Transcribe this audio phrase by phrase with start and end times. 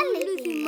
[0.00, 0.64] Dale, Lucy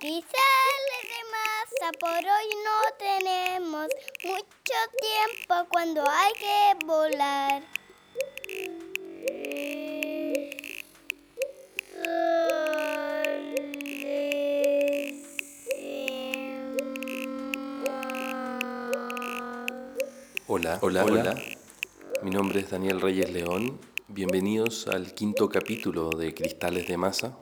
[0.00, 1.66] Quizás les demás,
[2.00, 3.86] por hoy no tenemos
[4.24, 7.62] mucho tiempo cuando hay que volar.
[20.48, 21.20] Hola, hola, hola.
[21.20, 21.57] hola.
[22.28, 23.80] Mi nombre es Daniel Reyes León.
[24.06, 27.38] Bienvenidos al quinto capítulo de Cristales de Masa,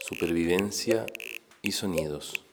[0.00, 1.06] Supervivencia
[1.62, 2.43] y Sonidos.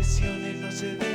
[0.00, 1.09] presiones no se deben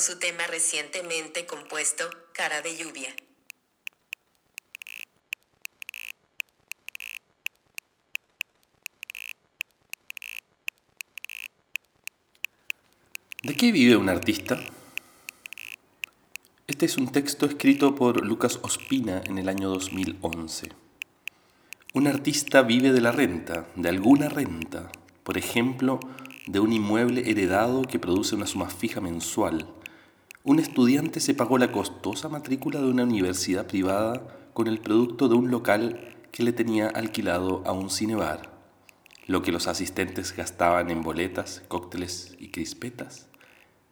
[0.00, 3.14] su tema recientemente compuesto, Cara de lluvia.
[13.42, 14.58] ¿De qué vive un artista?
[16.66, 20.70] Este es un texto escrito por Lucas Ospina en el año 2011.
[21.92, 24.90] Un artista vive de la renta, de alguna renta,
[25.24, 26.00] por ejemplo,
[26.46, 29.74] de un inmueble heredado que produce una suma fija mensual.
[30.42, 35.34] Un estudiante se pagó la costosa matrícula de una universidad privada con el producto de
[35.34, 38.50] un local que le tenía alquilado a un cinebar.
[39.26, 43.28] Lo que los asistentes gastaban en boletas, cócteles y crispetas,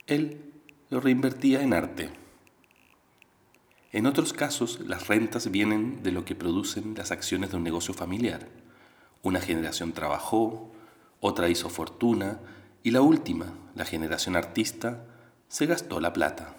[0.07, 0.55] él
[0.89, 2.11] lo reinvertía en arte.
[3.93, 7.93] En otros casos, las rentas vienen de lo que producen las acciones de un negocio
[7.93, 8.49] familiar.
[9.23, 10.73] Una generación trabajó,
[11.21, 12.41] otra hizo fortuna
[12.83, 15.05] y la última, la generación artista,
[15.49, 16.55] se gastó la plata.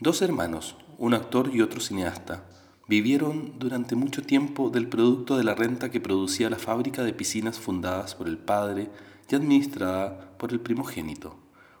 [0.00, 2.44] Dos hermanos, un actor y otro cineasta,
[2.88, 7.58] vivieron durante mucho tiempo del producto de la renta que producía la fábrica de piscinas
[7.60, 8.88] fundadas por el padre
[9.28, 11.36] y administrada por el primogénito,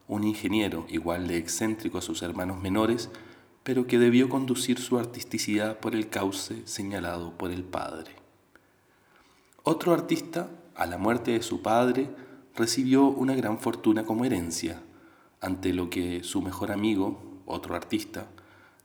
[0.08, 3.08] un ingeniero igual de excéntrico a sus hermanos menores,
[3.62, 8.12] pero que debió conducir su artisticidad por el cauce señalado por el padre.
[9.62, 12.10] Otro artista, a la muerte de su padre,
[12.54, 14.82] recibió una gran fortuna como herencia,
[15.42, 18.28] ante lo que su mejor amigo, otro artista,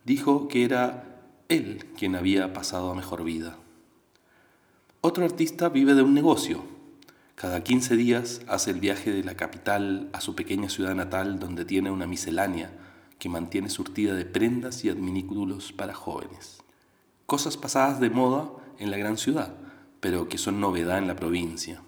[0.04, 3.58] dijo que era él quien había pasado a mejor vida.
[5.00, 6.64] Otro artista vive de un negocio.
[7.36, 11.64] Cada 15 días hace el viaje de la capital a su pequeña ciudad natal donde
[11.64, 12.72] tiene una miscelánea
[13.20, 16.64] que mantiene surtida de prendas y adminículos para jóvenes.
[17.28, 18.50] Cosas pasadas de moda
[18.80, 19.54] en la gran ciudad,
[20.00, 21.82] pero que son novedad en la provincia.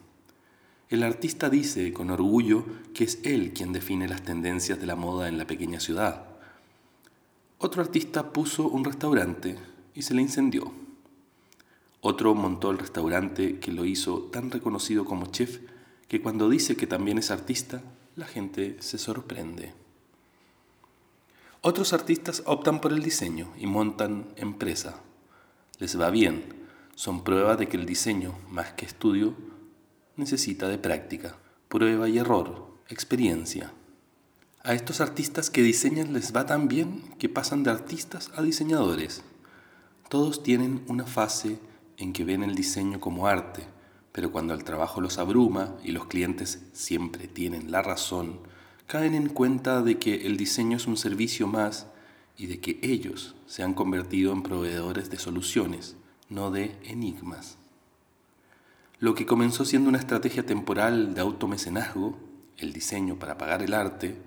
[0.89, 2.65] El artista dice con orgullo
[2.95, 6.25] que es él quien define las tendencias de la moda en la pequeña ciudad.
[7.59, 9.55] Otro artista puso un restaurante
[9.93, 10.73] y se le incendió.
[12.01, 15.59] Otro montó el restaurante que lo hizo tan reconocido como chef
[16.07, 17.83] que cuando dice que también es artista,
[18.15, 19.73] la gente se sorprende.
[21.61, 25.01] Otros artistas optan por el diseño y montan empresa.
[25.77, 26.45] Les va bien,
[26.95, 29.35] son prueba de que el diseño, más que estudio,
[30.19, 31.37] necesita de práctica,
[31.67, 33.73] prueba y error, experiencia.
[34.61, 39.23] A estos artistas que diseñan les va tan bien que pasan de artistas a diseñadores.
[40.09, 41.59] Todos tienen una fase
[41.97, 43.63] en que ven el diseño como arte,
[44.11, 48.41] pero cuando el trabajo los abruma y los clientes siempre tienen la razón,
[48.85, 51.87] caen en cuenta de que el diseño es un servicio más
[52.35, 55.95] y de que ellos se han convertido en proveedores de soluciones,
[56.27, 57.58] no de enigmas.
[59.01, 62.17] Lo que comenzó siendo una estrategia temporal de automecenazgo,
[62.57, 64.21] el diseño para pagar el arte,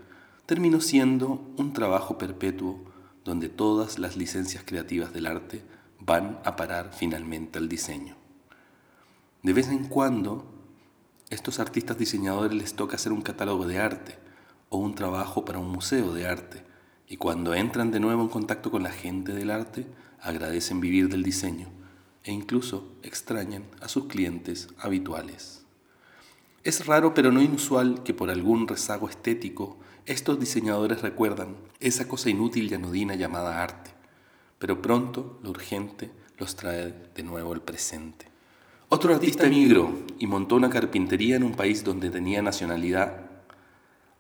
[0.47, 2.83] terminó siendo un trabajo perpetuo
[3.23, 5.63] donde todas las licencias creativas del arte
[5.99, 8.17] van a parar finalmente al diseño.
[9.43, 10.51] De vez en cuando,
[11.29, 14.19] estos artistas diseñadores les toca hacer un catálogo de arte,
[14.71, 16.65] o un trabajo para un museo de arte,
[17.07, 19.87] y cuando entran de nuevo en contacto con la gente del arte,
[20.19, 21.82] agradecen vivir del diseño
[22.25, 25.65] e incluso extrañan a sus clientes habituales.
[26.65, 32.31] Es raro pero no inusual que por algún rezago estético estos diseñadores recuerdan esa cosa
[32.31, 33.91] inútil y anodina llamada arte,
[34.59, 38.27] pero pronto lo urgente los trae de nuevo al presente.
[38.89, 43.33] Otro artista emigró y montó una carpintería en un país donde tenía nacionalidad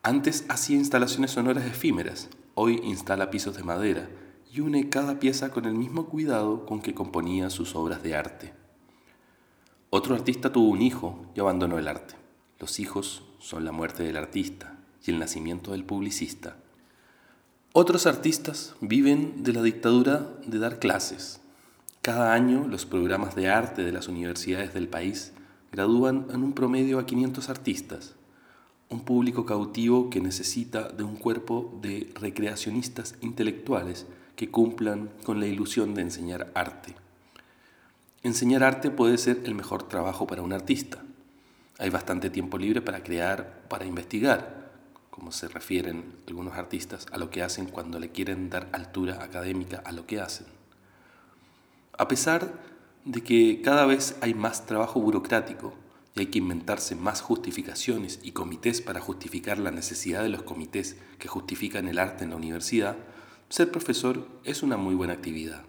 [0.04, 4.08] antes hacía instalaciones sonoras efímeras, hoy instala pisos de madera
[4.52, 8.52] y une cada pieza con el mismo cuidado con que componía sus obras de arte.
[9.88, 12.14] Otro artista tuvo un hijo y abandonó el arte.
[12.58, 16.56] Los hijos son la muerte del artista y el nacimiento del publicista.
[17.72, 21.40] Otros artistas viven de la dictadura de dar clases.
[22.02, 25.32] Cada año los programas de arte de las universidades del país
[25.72, 28.16] gradúan en un promedio a 500 artistas
[28.92, 35.46] un público cautivo que necesita de un cuerpo de recreacionistas intelectuales que cumplan con la
[35.46, 36.94] ilusión de enseñar arte.
[38.22, 40.98] Enseñar arte puede ser el mejor trabajo para un artista.
[41.78, 44.70] Hay bastante tiempo libre para crear, para investigar,
[45.10, 49.82] como se refieren algunos artistas a lo que hacen cuando le quieren dar altura académica
[49.84, 50.46] a lo que hacen.
[51.98, 52.52] A pesar
[53.04, 55.74] de que cada vez hay más trabajo burocrático,
[56.14, 60.96] y hay que inventarse más justificaciones y comités para justificar la necesidad de los comités
[61.18, 62.96] que justifican el arte en la universidad,
[63.52, 65.62] ser profesor es una muy buena actividad.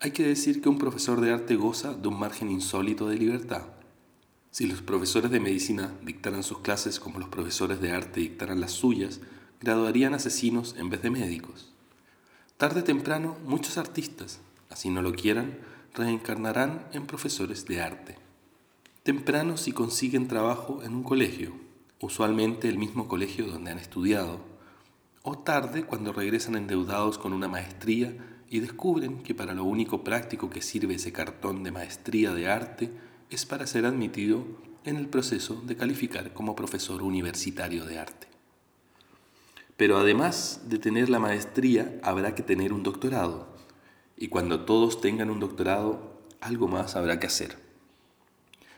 [0.00, 3.62] Hay que decir que un profesor de arte goza de un margen insólito de libertad.
[4.50, 8.72] Si los profesores de medicina dictaran sus clases como los profesores de arte dictaran las
[8.72, 9.22] suyas,
[9.62, 11.72] graduarían asesinos en vez de médicos.
[12.58, 15.58] Tarde o temprano, muchos artistas, así no lo quieran,
[15.94, 18.18] reencarnarán en profesores de arte.
[19.04, 21.54] Temprano si consiguen trabajo en un colegio,
[21.98, 24.51] usualmente el mismo colegio donde han estudiado,
[25.22, 28.14] o tarde cuando regresan endeudados con una maestría
[28.48, 32.90] y descubren que para lo único práctico que sirve ese cartón de maestría de arte
[33.30, 34.44] es para ser admitido
[34.84, 38.26] en el proceso de calificar como profesor universitario de arte.
[39.76, 43.48] Pero además de tener la maestría, habrá que tener un doctorado.
[44.16, 47.56] Y cuando todos tengan un doctorado, algo más habrá que hacer.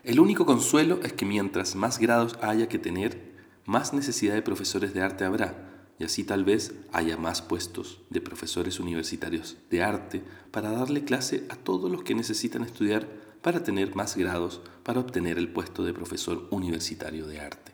[0.04, 3.34] El único consuelo es que mientras más grados haya que tener,
[3.64, 8.20] más necesidad de profesores de arte habrá, y así tal vez haya más puestos de
[8.20, 13.08] profesores universitarios de arte para darle clase a todos los que necesitan estudiar
[13.42, 17.72] para tener más grados para obtener el puesto de profesor universitario de arte.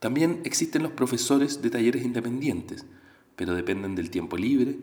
[0.00, 2.84] También existen los profesores de talleres independientes,
[3.36, 4.76] pero dependen del tiempo libre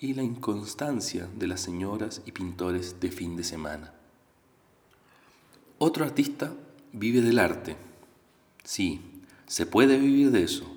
[0.00, 3.92] y la inconstancia de las señoras y pintores de fin de semana.
[5.78, 6.52] Otro artista
[6.92, 7.76] vive del arte.
[8.64, 9.00] Sí,
[9.46, 10.75] se puede vivir de eso.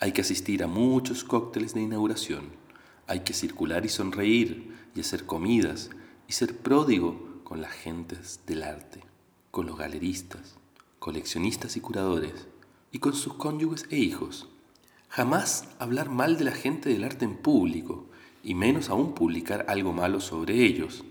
[0.00, 2.50] Hay que asistir a muchos cócteles de inauguración.
[3.08, 5.90] Hay que circular y sonreír y hacer comidas
[6.28, 9.00] y ser pródigo con las gentes del arte,
[9.50, 10.56] con los galeristas,
[11.00, 12.46] coleccionistas y curadores,
[12.92, 14.48] y con sus cónyuges e hijos.
[15.08, 18.06] Jamás hablar mal de la gente del arte en público,
[18.44, 21.04] y menos aún publicar algo malo sobre ellos.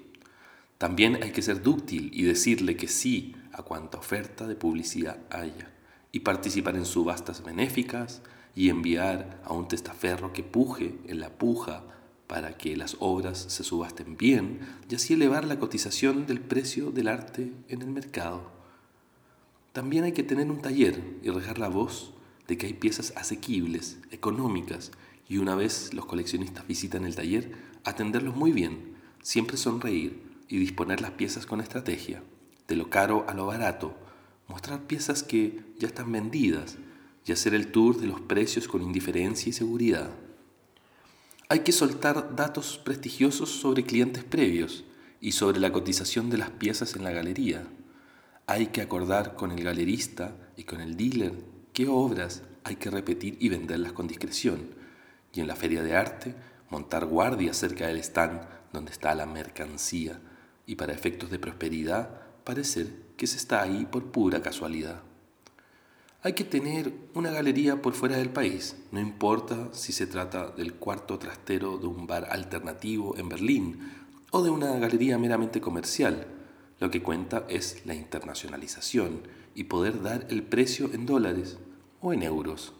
[0.77, 5.73] También hay que ser dúctil y decirle que sí a cuanta oferta de publicidad haya,
[6.13, 8.21] y participar en subastas benéficas,
[8.57, 11.83] y enviar a un testaferro que puje en la puja
[12.25, 17.07] para que las obras se subasten bien y así elevar la cotización del precio del
[17.07, 18.49] arte en el mercado.
[19.73, 22.15] También hay que tener un taller y regar la voz
[22.47, 24.91] de que hay piezas asequibles, económicas,
[25.29, 27.51] y una vez los coleccionistas visitan el taller,
[27.83, 32.23] atenderlos muy bien, siempre sonreír y disponer las piezas con estrategia,
[32.67, 33.93] de lo caro a lo barato,
[34.47, 36.79] mostrar piezas que ya están vendidas
[37.27, 40.09] y hacer el tour de los precios con indiferencia y seguridad.
[41.49, 44.85] Hay que soltar datos prestigiosos sobre clientes previos
[45.19, 47.67] y sobre la cotización de las piezas en la galería.
[48.47, 51.33] Hay que acordar con el galerista y con el dealer
[51.73, 54.69] qué obras hay que repetir y venderlas con discreción.
[55.33, 56.35] Y en la feria de arte,
[56.69, 58.41] montar guardia cerca del stand
[58.71, 60.19] donde está la mercancía
[60.65, 62.09] y para efectos de prosperidad
[62.43, 65.06] parecer que se está ahí por pura casualidad.
[66.27, 70.73] Hay que tener una galería por fuera del país, no importa si se trata del
[70.73, 73.79] cuarto trastero de un bar alternativo en Berlín
[74.31, 76.27] o de una galería meramente comercial.
[76.81, 79.21] Lo que cuenta es la internacionalización
[79.55, 81.59] y poder dar el precio en dólares
[82.01, 82.73] o en euros.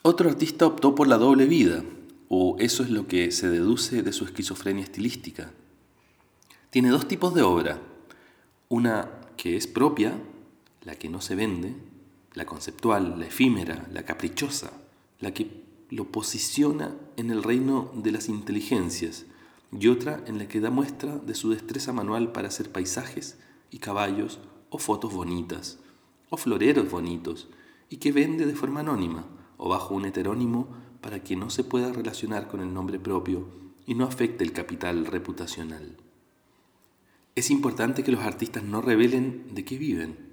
[0.00, 1.84] Otro artista optó por la doble vida,
[2.30, 5.50] o eso es lo que se deduce de su esquizofrenia estilística.
[6.70, 7.78] Tiene dos tipos de obra,
[8.70, 10.18] una que es propia,
[10.84, 11.74] la que no se vende,
[12.34, 14.72] la conceptual, la efímera, la caprichosa,
[15.20, 19.26] la que lo posiciona en el reino de las inteligencias,
[19.72, 23.38] y otra en la que da muestra de su destreza manual para hacer paisajes
[23.70, 24.38] y caballos
[24.70, 25.78] o fotos bonitas,
[26.30, 27.48] o floreros bonitos,
[27.90, 30.68] y que vende de forma anónima o bajo un heterónimo
[31.00, 33.48] para que no se pueda relacionar con el nombre propio
[33.86, 35.96] y no afecte el capital reputacional.
[37.34, 40.27] Es importante que los artistas no revelen de qué viven,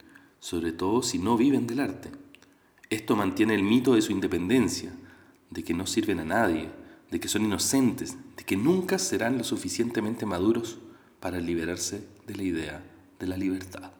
[0.46, 2.12] sobre todo si no viven del arte.
[2.92, 4.94] Esto mantiene el mito de su independencia,
[5.50, 6.70] de que no sirven a nadie,
[7.10, 10.78] de que son inocentes, de que nunca serán lo suficientemente maduros
[11.20, 12.84] para liberarse de la idea
[13.18, 13.92] de la libertad.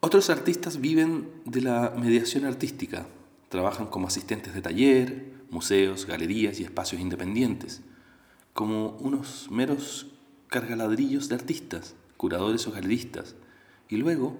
[0.00, 3.06] Otros artistas viven de la mediación artística,
[3.50, 7.82] trabajan como asistentes de taller, museos, galerías y espacios independientes,
[8.54, 10.06] como unos meros
[10.48, 13.36] cargaladrillos de artistas, curadores o galeristas,
[13.88, 14.36] y luego,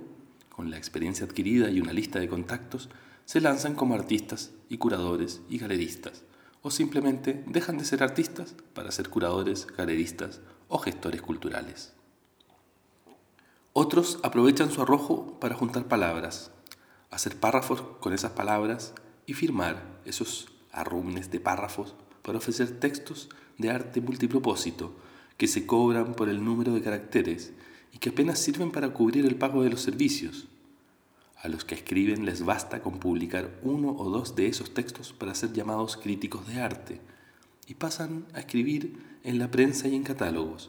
[0.48, 2.88] con la experiencia adquirida y una lista de contactos,
[3.24, 6.24] se lanzan como artistas y curadores y galeristas,
[6.62, 11.92] o simplemente dejan de ser artistas para ser curadores, galeristas o gestores culturales.
[13.72, 16.50] Otros aprovechan su arrojo para juntar palabras,
[17.10, 18.94] hacer párrafos con esas palabras
[19.26, 24.94] y firmar esos arrumnes de párrafos para ofrecer textos de arte multipropósito
[25.36, 27.52] que se cobran por el número de caracteres
[27.96, 30.48] y que apenas sirven para cubrir el pago de los servicios.
[31.38, 35.34] A los que escriben les basta con publicar uno o dos de esos textos para
[35.34, 37.00] ser llamados críticos de arte
[37.66, 40.68] y pasan a escribir en la prensa y en catálogos.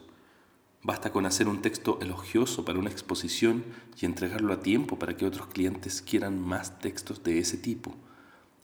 [0.82, 3.62] Basta con hacer un texto elogioso para una exposición
[4.00, 7.94] y entregarlo a tiempo para que otros clientes quieran más textos de ese tipo.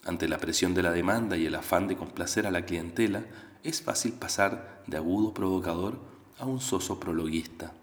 [0.06, 3.26] Ante la presión de la demanda y el afán de complacer a la clientela,
[3.62, 6.00] es fácil pasar de agudo provocador
[6.38, 7.74] a un soso prologuista.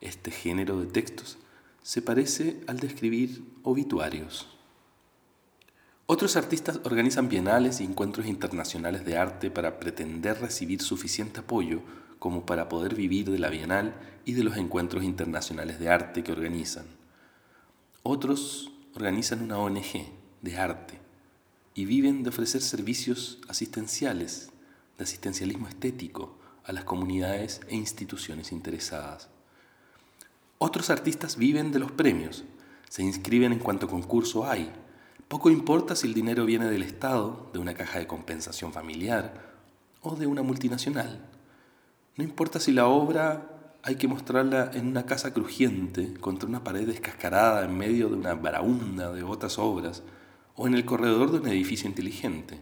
[0.00, 1.38] Este género de textos
[1.82, 4.46] se parece al de escribir obituarios.
[6.06, 11.82] Otros artistas organizan bienales y encuentros internacionales de arte para pretender recibir suficiente apoyo
[12.18, 16.32] como para poder vivir de la bienal y de los encuentros internacionales de arte que
[16.32, 16.86] organizan.
[18.02, 20.10] Otros organizan una ONG
[20.42, 20.98] de arte
[21.74, 24.50] y viven de ofrecer servicios asistenciales,
[24.96, 29.28] de asistencialismo estético a las comunidades e instituciones interesadas.
[30.58, 32.44] Otros artistas viven de los premios,
[32.88, 34.72] se inscriben en cuanto concurso hay.
[35.28, 39.54] Poco importa si el dinero viene del Estado, de una caja de compensación familiar
[40.02, 41.24] o de una multinacional.
[42.16, 46.88] No importa si la obra hay que mostrarla en una casa crujiente, contra una pared
[46.88, 50.02] descascarada en medio de una baraunda de otras obras,
[50.56, 52.58] o en el corredor de un edificio inteligente.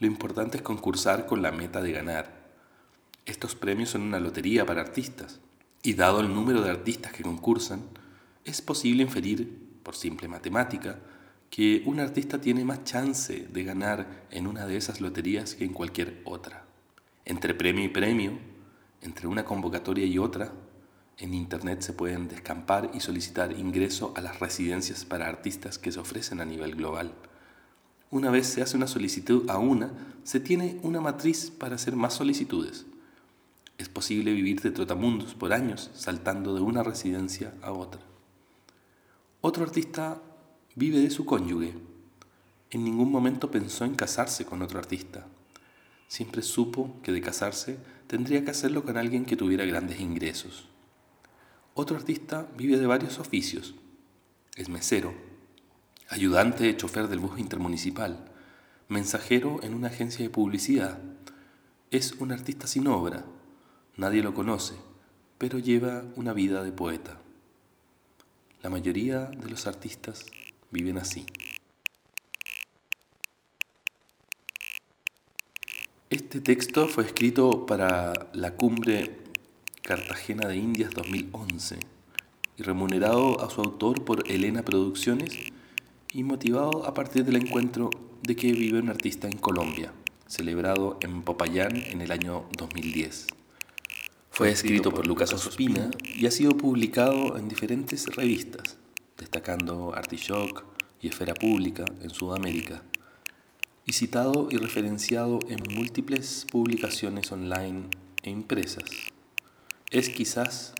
[0.00, 2.50] Lo importante es concursar con la meta de ganar.
[3.24, 5.38] Estos premios son una lotería para artistas,
[5.82, 7.82] y dado el número de artistas que concursan,
[8.44, 10.98] es posible inferir, por simple matemática,
[11.50, 15.72] que un artista tiene más chance de ganar en una de esas loterías que en
[15.72, 16.64] cualquier otra.
[17.24, 18.38] Entre premio y premio,
[19.02, 20.52] entre una convocatoria y otra,
[21.18, 26.00] en Internet se pueden descampar y solicitar ingreso a las residencias para artistas que se
[26.00, 27.12] ofrecen a nivel global.
[28.10, 29.92] Una vez se hace una solicitud a una,
[30.24, 32.86] se tiene una matriz para hacer más solicitudes.
[33.80, 38.02] Es posible vivir de trotamundos por años saltando de una residencia a otra.
[39.40, 40.20] Otro artista
[40.74, 41.72] vive de su cónyuge.
[42.70, 45.26] En ningún momento pensó en casarse con otro artista.
[46.08, 50.68] Siempre supo que de casarse tendría que hacerlo con alguien que tuviera grandes ingresos.
[51.72, 53.76] Otro artista vive de varios oficios.
[54.56, 55.14] Es mesero,
[56.10, 58.30] ayudante de chofer del bus intermunicipal,
[58.88, 60.98] mensajero en una agencia de publicidad.
[61.90, 63.24] Es un artista sin obra,
[64.00, 64.74] nadie lo conoce,
[65.36, 67.20] pero lleva una vida de poeta.
[68.62, 70.24] La mayoría de los artistas
[70.70, 71.26] viven así.
[76.08, 79.18] Este texto fue escrito para la cumbre
[79.82, 81.78] Cartagena de Indias 2011
[82.56, 85.36] y remunerado a su autor por Elena Producciones
[86.14, 87.90] y motivado a partir del encuentro
[88.22, 89.92] de que vive un artista en Colombia,
[90.26, 93.39] celebrado en Popayán en el año 2010.
[94.40, 98.78] Fue escrito por Lucas Ospina y ha sido publicado en diferentes revistas,
[99.18, 100.64] destacando Artishock
[100.98, 102.82] y Esfera Pública en Sudamérica
[103.84, 107.90] y citado y referenciado en múltiples publicaciones online
[108.22, 108.88] e impresas.
[109.90, 110.72] Es quizás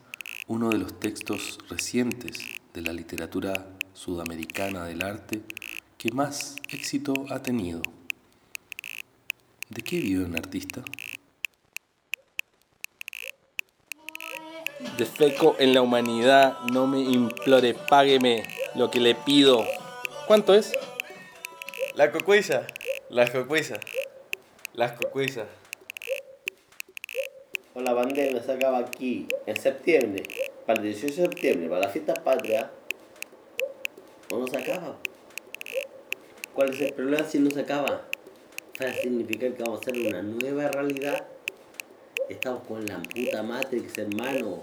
[0.46, 2.38] uno de los textos recientes
[2.72, 5.42] de la literatura sudamericana del arte
[5.98, 7.82] que más éxito ha tenido.
[9.68, 10.82] ¿De qué vive un artista?
[14.96, 19.66] Defeco en la humanidad, no me implore, págueme lo que le pido.
[20.26, 20.72] ¿Cuánto es?
[21.94, 22.66] La cocuiza.
[23.08, 23.80] Las cocuizas.
[24.74, 25.46] Las cocuizas.
[27.74, 30.22] O la pandemia se acaba aquí, en septiembre,
[30.66, 32.66] para el 18 de septiembre, para las fiestas patrias,
[34.32, 34.96] o no se acaba.
[36.54, 38.02] ¿Cuál es el problema si no se acaba?
[38.82, 41.26] Va a significar que vamos a hacer una nueva realidad.
[42.30, 44.62] Estamos con la puta Matrix, hermano.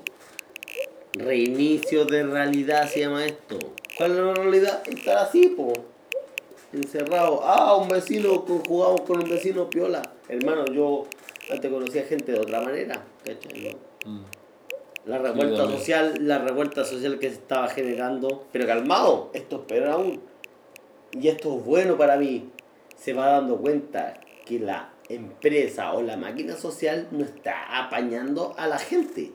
[1.13, 3.59] Reinicio de realidad se llama esto.
[3.97, 4.87] ¿Cuál es la realidad?
[4.87, 5.73] Estar así, po
[6.71, 7.41] encerrado.
[7.43, 10.01] Ah, un vecino, jugamos con un vecino piola.
[10.29, 11.07] Hermano, yo
[11.51, 13.03] antes conocía gente de otra manera,
[14.05, 14.19] mm.
[15.05, 19.87] La revuelta social, la revuelta social que se estaba generando, pero calmado, esto es peor
[19.89, 20.21] aún.
[21.11, 22.49] Y esto es bueno para mí.
[22.97, 28.67] Se va dando cuenta que la empresa o la máquina social no está apañando a
[28.67, 29.31] la gente.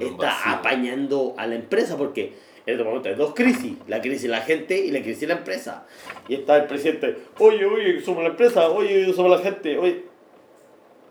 [0.00, 2.34] está apañando a la empresa porque
[2.66, 5.26] en este momento hay dos crisis, la crisis de la gente y la crisis de
[5.28, 5.86] la empresa.
[6.28, 10.04] Y está el presidente, oye, oye, somos la empresa, oye, somos la gente, oye.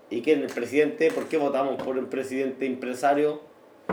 [0.10, 1.12] ¿Y es el presidente?
[1.12, 3.42] ¿Por qué votamos por el presidente empresario?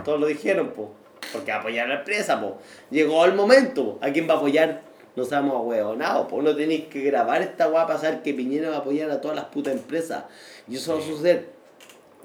[0.03, 0.93] Todos lo dijeron, po.
[1.31, 2.57] Porque apoyar a la empresa, po.
[2.89, 3.99] Llegó el momento.
[4.01, 4.81] ¿A quién va a apoyar?
[5.17, 6.43] No seamos ahueonados, po.
[6.43, 9.35] No tenéis que grabar esta guapa para saber que Piñera va a apoyar a todas
[9.35, 10.25] las putas empresas.
[10.69, 11.49] Y eso va a suceder.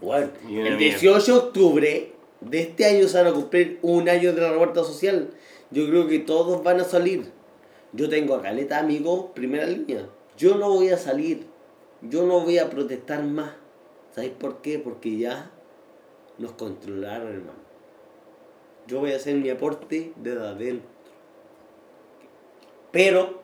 [0.03, 4.43] Bueno, el 18 de octubre de este año se van a cumplir un año de
[4.43, 5.31] la revuelta social.
[5.71, 7.33] Yo creo que todos van a salir.
[7.95, 10.07] Yo tengo a Caleta amigos, primera línea.
[10.37, 11.47] Yo no voy a salir.
[12.03, 13.53] Yo no voy a protestar más.
[14.15, 14.79] ¿Sabéis por qué?
[14.79, 15.51] Porque ya
[16.37, 17.63] nos controlaron, hermano.
[18.87, 20.92] Yo voy a hacer mi aporte desde adentro.
[22.93, 23.41] Pero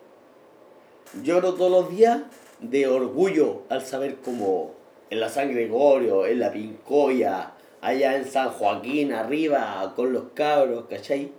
[1.22, 2.20] lloro todos los días
[2.60, 4.74] de orgullo al saber cómo
[5.10, 10.84] en la San Gregorio, en la Pincoya, allá en San Joaquín, arriba, con los cabros,
[10.88, 11.32] ¿cachai?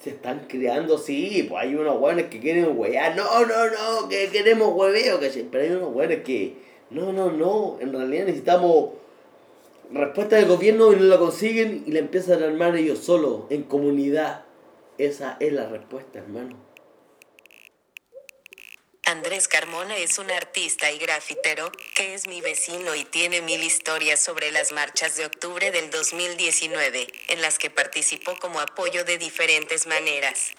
[0.00, 4.30] Se están creando, sí, pues hay unos hueones que quieren huear, no, no, no, que
[4.30, 5.46] queremos hueveo, ¿cachai?
[5.50, 6.56] Pero hay unos hueones que,
[6.90, 8.90] no, no, no, en realidad necesitamos
[9.92, 13.64] respuesta del gobierno y no la consiguen y la empiezan a armar ellos solos, en
[13.64, 14.44] comunidad.
[14.96, 16.71] Esa es la respuesta, hermano.
[19.04, 24.20] Andrés Carmona es un artista y grafitero, que es mi vecino y tiene mil historias
[24.20, 29.88] sobre las marchas de octubre del 2019, en las que participó como apoyo de diferentes
[29.88, 30.52] maneras.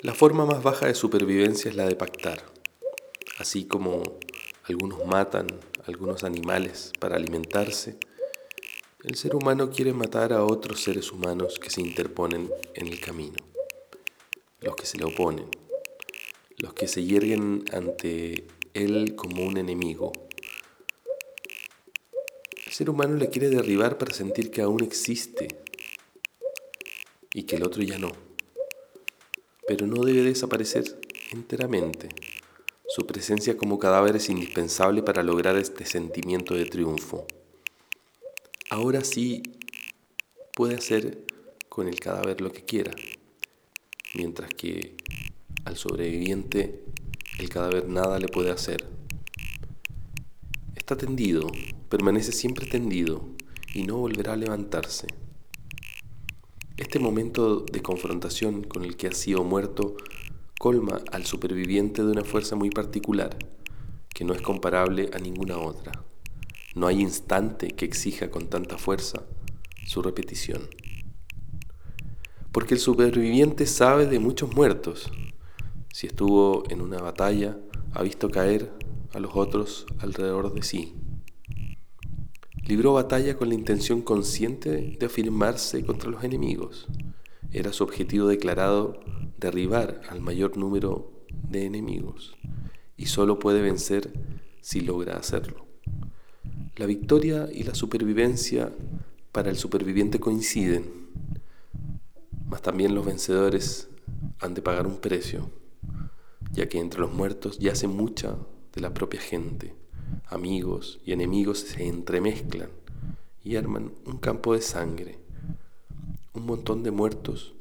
[0.00, 2.44] La forma más baja de supervivencia es la de pactar.
[3.38, 4.02] Así como
[4.64, 5.46] algunos matan
[5.86, 7.96] algunos animales para alimentarse,
[9.04, 13.36] el ser humano quiere matar a otros seres humanos que se interponen en el camino,
[14.60, 15.48] los que se le oponen,
[16.56, 20.10] los que se yerguen ante él como un enemigo.
[22.66, 25.46] El ser humano le quiere derribar para sentir que aún existe
[27.32, 28.10] y que el otro ya no.
[29.68, 32.08] Pero no debe desaparecer enteramente.
[32.88, 37.26] Su presencia como cadáver es indispensable para lograr este sentimiento de triunfo.
[38.70, 39.42] Ahora sí
[40.54, 41.24] puede hacer
[41.70, 42.92] con el cadáver lo que quiera,
[44.14, 44.94] mientras que
[45.64, 46.84] al sobreviviente
[47.38, 48.86] el cadáver nada le puede hacer.
[50.76, 51.46] Está tendido,
[51.88, 53.26] permanece siempre tendido
[53.74, 55.06] y no volverá a levantarse.
[56.76, 59.96] Este momento de confrontación con el que ha sido muerto
[60.58, 63.34] colma al superviviente de una fuerza muy particular,
[64.10, 66.04] que no es comparable a ninguna otra.
[66.74, 69.24] No hay instante que exija con tanta fuerza
[69.86, 70.68] su repetición.
[72.52, 75.10] Porque el superviviente sabe de muchos muertos.
[75.92, 77.58] Si estuvo en una batalla,
[77.92, 78.72] ha visto caer
[79.14, 80.94] a los otros alrededor de sí.
[82.66, 86.86] Libró batalla con la intención consciente de afirmarse contra los enemigos.
[87.50, 89.00] Era su objetivo declarado
[89.38, 92.36] derribar al mayor número de enemigos
[92.96, 94.12] y solo puede vencer
[94.60, 95.67] si logra hacerlo.
[96.78, 98.72] La victoria y la supervivencia
[99.32, 101.08] para el superviviente coinciden,
[102.48, 103.88] mas también los vencedores
[104.38, 105.50] han de pagar un precio,
[106.52, 108.36] ya que entre los muertos yace mucha
[108.72, 109.74] de la propia gente.
[110.28, 112.70] Amigos y enemigos se entremezclan
[113.42, 115.18] y arman un campo de sangre,
[116.32, 117.54] un montón de muertos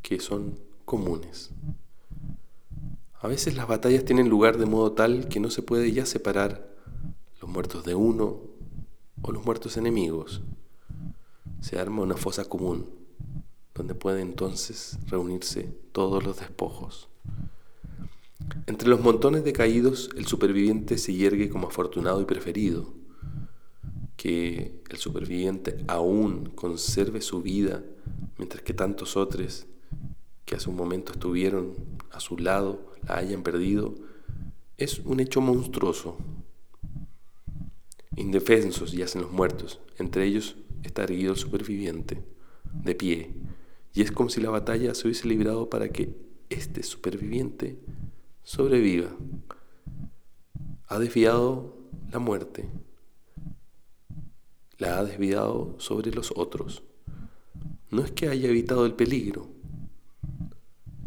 [0.00, 1.50] que son comunes.
[3.20, 6.71] A veces las batallas tienen lugar de modo tal que no se puede ya separar
[7.52, 8.40] muertos de uno
[9.22, 10.40] o los muertos enemigos.
[11.60, 12.90] Se arma una fosa común,
[13.74, 17.08] donde pueden entonces reunirse todos los despojos.
[18.66, 22.92] Entre los montones de caídos, el superviviente se yergue como afortunado y preferido.
[24.16, 27.82] Que el superviviente aún conserve su vida,
[28.38, 29.66] mientras que tantos otros
[30.44, 31.74] que hace un momento estuvieron
[32.10, 33.94] a su lado la hayan perdido,
[34.76, 36.16] es un hecho monstruoso.
[38.16, 42.22] Indefensos yacen los muertos, entre ellos está erguido el superviviente,
[42.84, 43.30] de pie,
[43.94, 46.14] y es como si la batalla se hubiese librado para que
[46.50, 47.78] este superviviente
[48.42, 49.10] sobreviva.
[50.88, 51.74] Ha desviado
[52.10, 52.68] la muerte,
[54.76, 56.82] la ha desviado sobre los otros.
[57.90, 59.48] No es que haya evitado el peligro.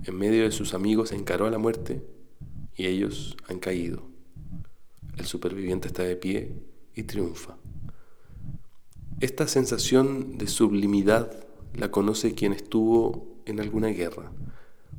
[0.04, 2.02] En medio de sus amigos encaró a la muerte
[2.76, 4.04] y ellos han caído.
[5.18, 6.56] El superviviente está de pie
[6.96, 7.58] y triunfa.
[9.20, 14.32] Esta sensación de sublimidad la conoce quien estuvo en alguna guerra.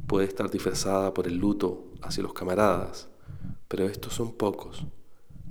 [0.07, 3.09] Puede estar disfrazada por el luto hacia los camaradas,
[3.69, 4.85] pero estos son pocos.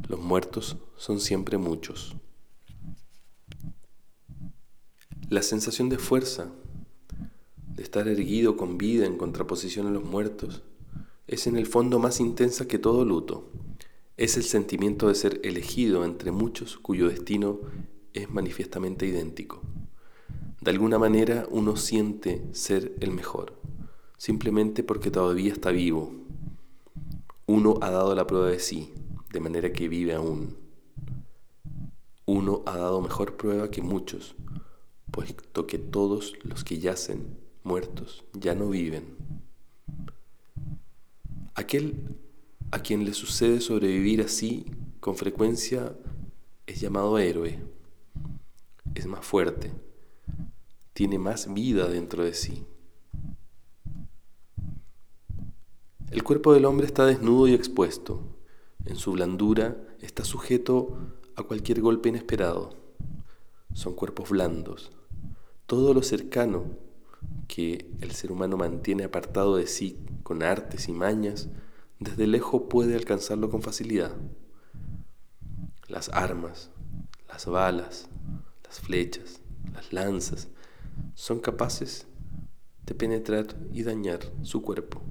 [0.07, 2.15] Los muertos son siempre muchos.
[5.29, 6.49] La sensación de fuerza,
[7.75, 10.63] de estar erguido con vida en contraposición a los muertos,
[11.27, 13.49] es en el fondo más intensa que todo luto.
[14.17, 17.59] Es el sentimiento de ser elegido entre muchos cuyo destino
[18.13, 19.61] es manifiestamente idéntico.
[20.61, 23.59] De alguna manera uno siente ser el mejor,
[24.17, 26.13] simplemente porque todavía está vivo.
[27.45, 28.93] Uno ha dado la prueba de sí,
[29.33, 30.55] de manera que vive aún.
[32.25, 34.35] Uno ha dado mejor prueba que muchos,
[35.11, 39.17] puesto que todos los que yacen muertos ya no viven.
[41.53, 42.15] Aquel
[42.71, 44.65] A quien le sucede sobrevivir así,
[44.99, 45.95] con frecuencia,
[46.67, 47.59] es llamado héroe.
[48.95, 49.71] Es más fuerte,
[50.93, 52.65] tiene más vida dentro de sí.
[56.11, 58.21] El cuerpo del hombre está desnudo y expuesto.
[58.85, 60.97] En su blandura está sujeto
[61.35, 62.69] a cualquier golpe inesperado.
[63.73, 64.91] Son cuerpos blandos.
[65.65, 66.77] Todo lo cercano
[67.47, 71.49] que el ser humano mantiene apartado de sí con artes y mañas,
[72.05, 74.15] desde lejos puede alcanzarlo con facilidad.
[75.87, 76.69] Las armas,
[77.27, 78.07] las balas,
[78.63, 79.41] las flechas,
[79.73, 80.47] las lanzas,
[81.15, 82.07] son capaces
[82.85, 85.01] de penetrar y dañar su cuerpo,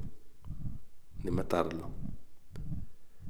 [1.22, 1.90] de matarlo.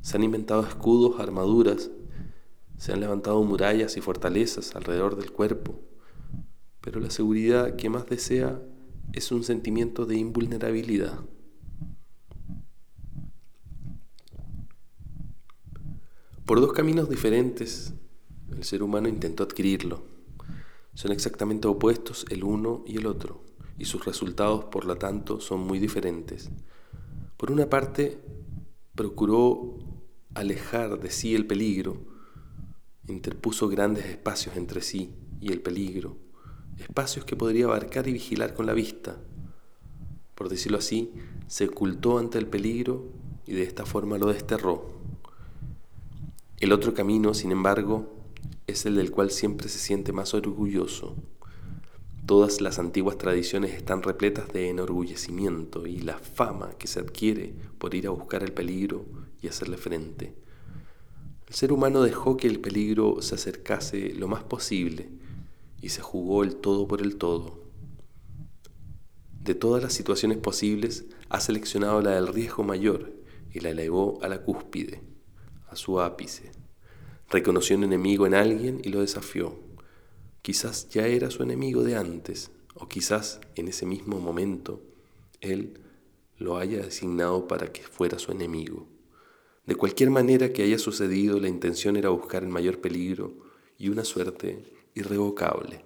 [0.03, 1.91] Se han inventado escudos, armaduras,
[2.77, 5.81] se han levantado murallas y fortalezas alrededor del cuerpo,
[6.83, 8.61] pero la seguridad que más desea
[9.15, 11.19] es un sentimiento de invulnerabilidad.
[16.47, 17.95] Por dos caminos diferentes,
[18.55, 20.03] el ser humano intentó adquirirlo.
[20.93, 23.43] Son exactamente opuestos el uno y el otro,
[23.79, 26.51] y sus resultados, por lo tanto, son muy diferentes.
[27.39, 28.21] Por una parte,
[28.95, 29.79] procuró
[30.35, 31.97] alejar de sí el peligro,
[33.09, 36.19] interpuso grandes espacios entre sí y el peligro,
[36.77, 39.17] espacios que podría abarcar y vigilar con la vista.
[40.35, 41.11] Por decirlo así,
[41.47, 43.09] se ocultó ante el peligro
[43.47, 45.04] y de esta forma lo desterró.
[46.65, 48.09] El otro camino, sin embargo,
[48.67, 51.15] es el del cual siempre se siente más orgulloso.
[52.25, 57.95] Todas las antiguas tradiciones están repletas de enorgullecimiento y la fama que se adquiere por
[57.95, 59.05] ir a buscar el peligro
[59.43, 60.35] y hacerle frente.
[61.49, 65.11] El ser humano dejó que el peligro se acercase lo más posible
[65.83, 67.61] y se jugó el todo por el todo.
[69.39, 73.13] De todas las situaciones posibles, ha seleccionado la del riesgo mayor
[73.53, 75.03] y la elevó a la cúspide
[75.77, 76.51] su ápice.
[77.35, 79.59] Reconoció un enemigo en alguien y lo desafió.
[80.41, 84.81] Quizás ya era su enemigo de antes, o quizás en ese mismo momento
[85.41, 85.81] él
[86.39, 88.87] lo haya designado para que fuera su enemigo.
[89.67, 93.35] De cualquier manera que haya sucedido, la intención era buscar el mayor peligro
[93.79, 95.85] y una suerte irrevocable.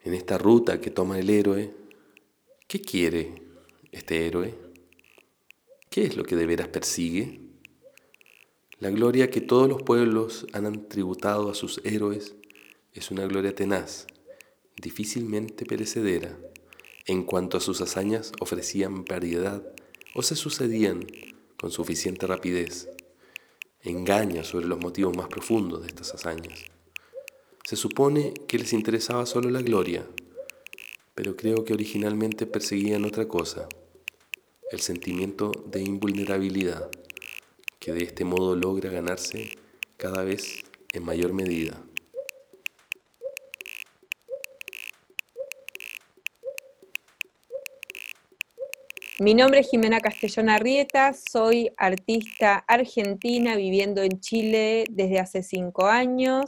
[0.00, 1.74] En esta ruta que toma el héroe,
[2.68, 3.42] ¿qué quiere
[3.92, 4.54] este héroe?
[5.88, 7.45] ¿Qué es lo que de veras persigue?
[8.78, 12.36] La gloria que todos los pueblos han tributado a sus héroes
[12.92, 14.06] es una gloria tenaz,
[14.76, 16.38] difícilmente perecedera,
[17.06, 19.62] en cuanto a sus hazañas ofrecían variedad
[20.14, 21.06] o se sucedían
[21.56, 22.90] con suficiente rapidez.
[23.80, 26.66] Engaña sobre los motivos más profundos de estas hazañas.
[27.64, 30.06] Se supone que les interesaba solo la gloria,
[31.14, 33.70] pero creo que originalmente perseguían otra cosa,
[34.70, 36.90] el sentimiento de invulnerabilidad
[37.86, 39.48] que de este modo logra ganarse
[39.96, 41.80] cada vez en mayor medida.
[49.20, 55.86] Mi nombre es Jimena Castellón Arrieta, soy artista argentina viviendo en Chile desde hace cinco
[55.86, 56.46] años.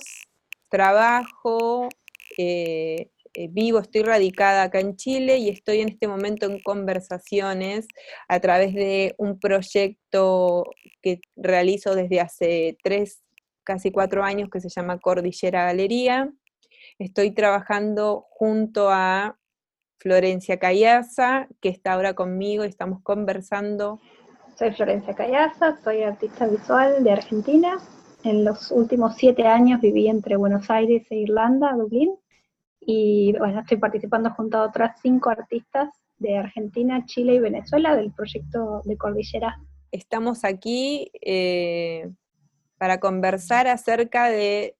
[0.68, 1.88] Trabajo
[2.36, 3.10] eh,
[3.46, 7.86] vivo, estoy radicada acá en Chile y estoy en este momento en conversaciones
[8.28, 10.64] a través de un proyecto
[11.02, 13.22] que realizo desde hace tres,
[13.62, 16.32] casi cuatro años que se llama Cordillera Galería.
[16.98, 19.38] Estoy trabajando junto a
[19.98, 24.00] Florencia Callaza, que está ahora conmigo y estamos conversando.
[24.56, 27.78] Soy Florencia Callaza, soy artista visual de Argentina.
[28.24, 32.16] En los últimos siete años viví entre Buenos Aires e Irlanda, Dublín.
[32.90, 38.14] Y bueno, estoy participando junto a otras cinco artistas de Argentina, Chile y Venezuela del
[38.14, 39.60] proyecto de Cordillera.
[39.92, 42.10] Estamos aquí eh,
[42.78, 44.74] para conversar acerca de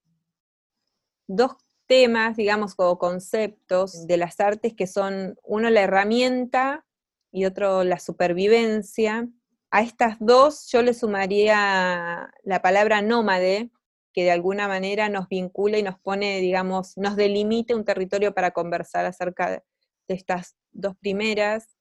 [1.27, 1.53] dos
[1.87, 6.87] temas, digamos, o conceptos de las artes que son, uno la herramienta
[7.31, 9.29] y otro la supervivencia.
[9.71, 13.71] A estas dos yo le sumaría la palabra nómade,
[14.13, 18.51] que de alguna manera nos vincula y nos pone, digamos, nos delimite un territorio para
[18.53, 19.63] conversar acerca de,
[20.09, 21.77] estas dos primeras.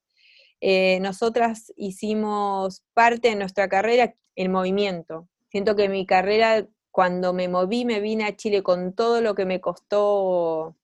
[0.59, 5.29] Eh, nosotras hicimos parte de nuestra carrera en movimiento.
[5.49, 9.45] Siento que mi carrera, cuando me moví, me vine a Chile con todo lo que
[9.45, 10.75] me costó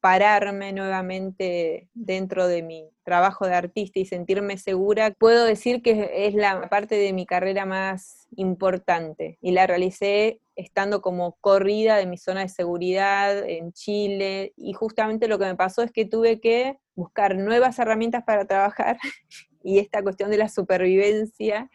[0.00, 6.34] pararme nuevamente dentro de mi trabajo de artista y sentirme segura, puedo decir que es
[6.34, 12.16] la parte de mi carrera más importante y la realicé estando como corrida de mi
[12.16, 16.78] zona de seguridad en Chile y justamente lo que me pasó es que tuve que
[16.94, 18.98] buscar nuevas herramientas para trabajar
[19.62, 21.70] y esta cuestión de la supervivencia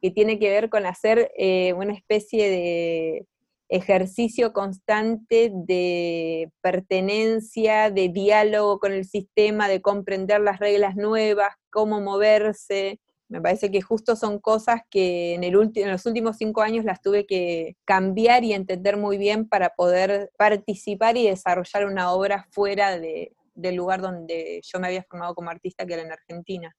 [0.00, 3.26] que tiene que ver con hacer eh, una especie de
[3.68, 12.00] ejercicio constante de pertenencia, de diálogo con el sistema, de comprender las reglas nuevas, cómo
[12.00, 13.00] moverse.
[13.28, 15.52] Me parece que justo son cosas que en,
[15.90, 21.16] los últimos cinco años las tuve que cambiar y entender muy bien para poder participar
[21.16, 25.94] y desarrollar una obra fuera del lugar donde yo me había formado como artista, que
[25.94, 26.76] era en Argentina.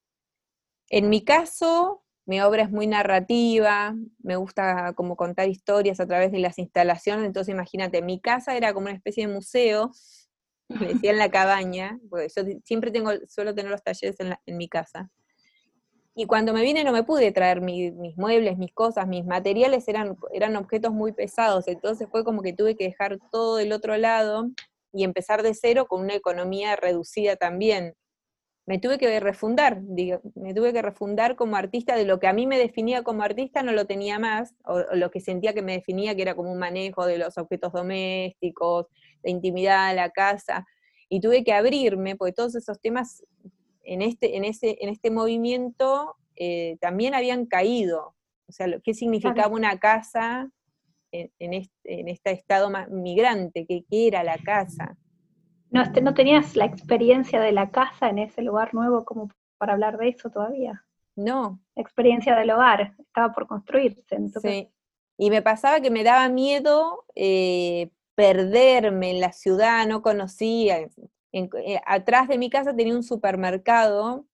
[0.90, 6.34] En mi caso, mi obra es muy narrativa, me gusta como contar historias a través
[6.34, 9.92] de las instalaciones, entonces imagínate, mi casa era como una especie de museo,
[10.68, 14.68] me decía en la cabaña, porque yo siempre tengo, suelo tener los talleres en, mi
[14.68, 15.10] casa.
[16.16, 20.18] Y cuando me vine no me pude traer mis muebles, mis cosas, mis materiales eran,
[20.34, 24.50] eran objetos muy pesados, entonces fue como que tuve que dejar todo del otro lado
[24.92, 27.94] y empezar de cero con una economía reducida también
[28.68, 32.34] me tuve que refundar, digo, me tuve que refundar como artista de lo que a
[32.34, 35.72] mí me definía como artista, no lo tenía más, o, lo que sentía que me
[35.72, 38.88] definía, que era como un manejo de los objetos domésticos,
[39.24, 40.68] de intimidad, la casa,
[41.08, 43.24] y tuve que abrirme, porque todos esos temas
[43.84, 48.16] en este, en ese, en este movimiento eh, también habían caído.
[48.50, 50.52] O sea, ¿qué significaba una casa
[51.14, 53.66] en, este, estado migrante?
[53.66, 54.98] ¿Qué, ¿Qué era la casa?
[55.78, 59.74] No, este, no tenías la experiencia de la casa en ese lugar nuevo como para
[59.74, 60.84] hablar de eso todavía.
[61.16, 61.60] No.
[61.76, 64.18] experiencia del hogar, estaba por construirse.
[64.42, 64.70] Sí.
[65.20, 70.80] Y me pasaba que me daba miedo eh, perderme en la ciudad, no conocía.
[71.32, 74.26] Eh, atrás de mi casa tenía un supermercado,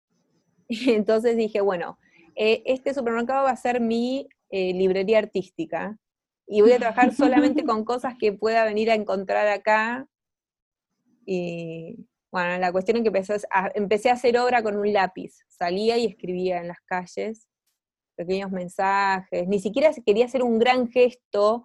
[0.68, 1.98] y entonces dije, bueno,
[2.36, 5.98] eh, este supermercado va a ser mi librería artística,
[6.46, 10.08] y voy a trabajar solamente con cosas que pueda venir a encontrar acá
[11.24, 15.32] y bueno, la cuestión es que empecé a, empecé a hacer obra con un lápiz.
[15.48, 17.48] Salía y escribía en las calles
[18.16, 19.48] pequeños mensajes.
[19.48, 21.64] Ni siquiera quería hacer un gran gesto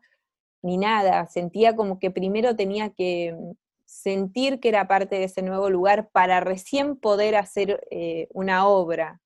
[0.64, 1.28] ni nada.
[1.28, 3.52] Sentía como que primero tenía que mm,
[3.86, 9.22] sentir que era parte de ese nuevo lugar para recién poder hacer eh, una obra,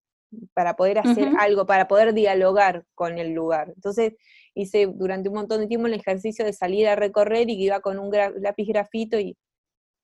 [0.53, 3.71] para poder hacer algo, para poder dialogar con el lugar.
[3.75, 4.13] Entonces
[4.53, 7.79] hice durante un montón de tiempo el ejercicio de salir a recorrer y que iba
[7.79, 9.37] con un lápiz grafito y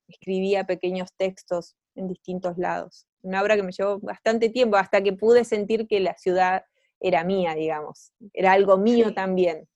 [0.08, 3.06] escribía pequeños textos en distintos lados.
[3.22, 6.64] Una obra que me llevó bastante tiempo hasta que pude sentir que la ciudad
[7.00, 9.68] era mía, digamos, era algo mío también.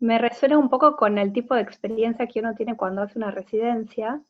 [0.00, 3.30] Me resuena un poco con el tipo de experiencia que uno tiene cuando hace una
[3.30, 4.22] residencia,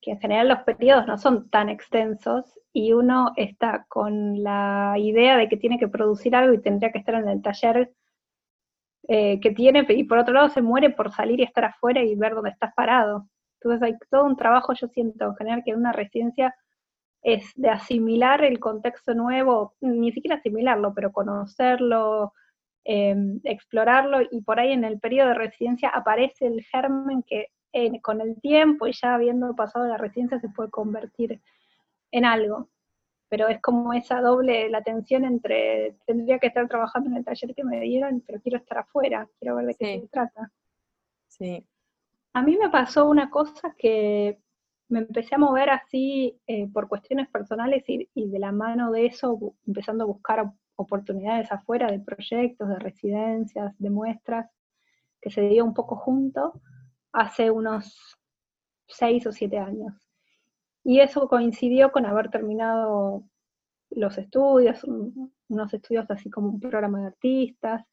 [0.00, 5.36] que en general los periodos no son tan extensos y uno está con la idea
[5.36, 7.92] de que tiene que producir algo y tendría que estar en el taller
[9.08, 12.14] eh, que tiene, y por otro lado se muere por salir y estar afuera y
[12.14, 13.28] ver dónde estás parado.
[13.64, 16.54] Entonces hay todo un trabajo, yo siento, en general, que en una residencia
[17.22, 22.34] es de asimilar el contexto nuevo, ni siquiera asimilarlo, pero conocerlo,
[22.84, 27.48] em, explorarlo, y por ahí en el periodo de residencia aparece el germen que
[28.02, 31.40] con el tiempo y ya habiendo pasado la residencia se puede convertir
[32.12, 32.68] en algo.
[33.28, 37.52] Pero es como esa doble, la tensión entre, tendría que estar trabajando en el taller
[37.54, 40.52] que me dieron, pero quiero estar afuera, quiero ver de qué se trata.
[41.26, 41.66] Sí,
[42.34, 44.40] a mí me pasó una cosa que
[44.88, 49.54] me empecé a mover así eh, por cuestiones personales y, de la mano de eso,
[49.66, 54.50] empezando a buscar oportunidades afuera de proyectos, de residencias, de muestras,
[55.20, 56.60] que se dio un poco junto
[57.12, 58.18] hace unos
[58.88, 59.94] seis o siete años.
[60.82, 63.22] Y eso coincidió con haber terminado
[63.90, 67.86] los estudios, unos estudios así como un programa de artistas,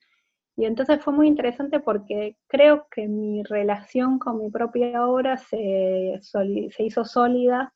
[0.62, 6.20] y entonces fue muy interesante porque creo que mi relación con mi propia obra se,
[6.22, 7.74] se hizo sólida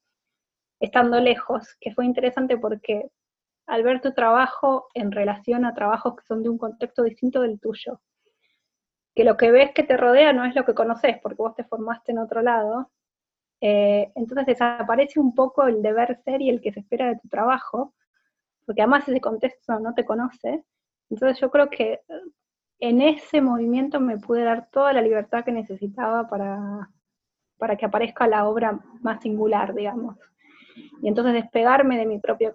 [0.79, 3.09] estando lejos, que fue interesante porque
[3.65, 7.59] al ver tu trabajo en relación a trabajos que son de un contexto distinto del
[7.59, 8.01] tuyo,
[9.15, 11.63] que lo que ves que te rodea no es lo que conoces, porque vos te
[11.63, 12.91] formaste en otro lado,
[13.61, 17.29] eh, entonces desaparece un poco el deber ser y el que se espera de tu
[17.29, 17.95] trabajo,
[18.63, 20.63] porque además ese contexto no te conoce.
[21.09, 22.01] Entonces yo creo que
[22.79, 26.89] en ese movimiento me pude dar toda la libertad que necesitaba para,
[27.57, 30.17] para que aparezca la obra más singular, digamos.
[31.01, 32.51] Y entonces despegarme de mi propio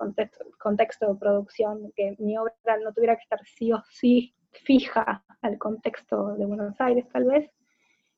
[0.58, 5.58] contexto, de producción, que mi obra no tuviera que estar sí o sí fija al
[5.58, 7.50] contexto de Buenos Aires tal vez,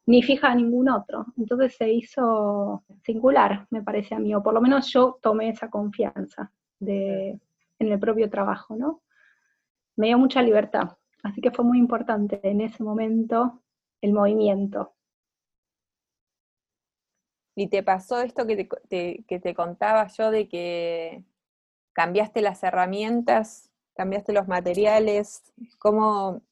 [0.06, 1.26] ni fija a ningún otro.
[1.36, 5.70] Entonces se hizo singular, me parece a mí, o por lo menos yo tomé esa
[5.70, 6.50] confianza
[6.80, 7.38] de,
[7.78, 9.02] en el propio trabajo, ¿no?
[9.94, 10.96] Me dio mucha libertad.
[11.22, 13.62] Así que fue muy importante en ese momento
[14.00, 14.94] el movimiento.
[17.54, 21.24] ¿Y te pasó esto que te, que te contaba yo de que
[21.92, 23.70] ¿Cambiaste las herramientas?
[23.94, 25.52] ¿Cambiaste los materiales?
[25.78, 26.42] ¿Cómo,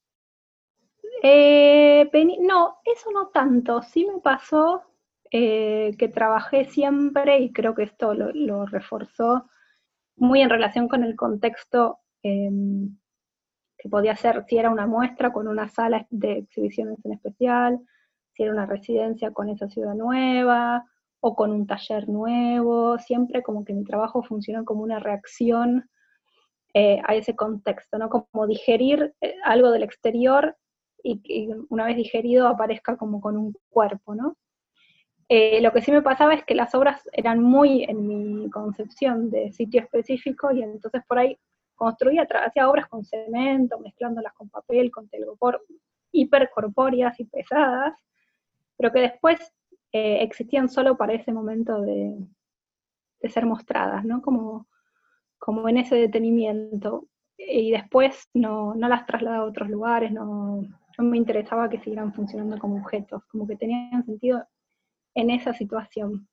[1.22, 2.10] Eh,
[2.40, 3.82] no, eso no tanto.
[3.82, 4.82] Sí me pasó
[5.30, 9.48] eh, que trabajé siempre, y creo que esto lo, lo reforzó,
[10.16, 12.98] muy en relación con el contexto em,
[13.80, 17.80] que podía ser, si era una muestra con una sala de exhibiciones en especial,
[18.34, 20.84] si era una residencia con esa ciudad nueva,
[21.20, 25.88] o con un taller nuevo, siempre como que mi trabajo funcionó como una reacción
[26.72, 28.08] eh, a ese contexto, ¿no?
[28.08, 30.56] Como digerir eh, algo del exterior
[31.02, 34.36] y que una vez digerido aparezca como con un cuerpo, ¿no?
[35.28, 39.30] Eh, lo que sí me pasaba es que las obras eran muy en mi concepción
[39.30, 41.38] de sitio específico y entonces por ahí
[41.80, 45.64] construía, hacía obras con cemento, mezclándolas con papel, con telgopor,
[46.12, 47.98] hipercorpóreas y pesadas,
[48.76, 49.38] pero que después
[49.90, 52.18] eh, existían solo para ese momento de,
[53.22, 54.20] de ser mostradas, ¿no?
[54.20, 54.68] Como,
[55.38, 57.06] como en ese detenimiento.
[57.38, 60.60] Y después no, no las trasladaba a otros lugares, no,
[60.98, 64.46] no me interesaba que siguieran funcionando como objetos, como que tenían sentido
[65.14, 66.28] en esa situación.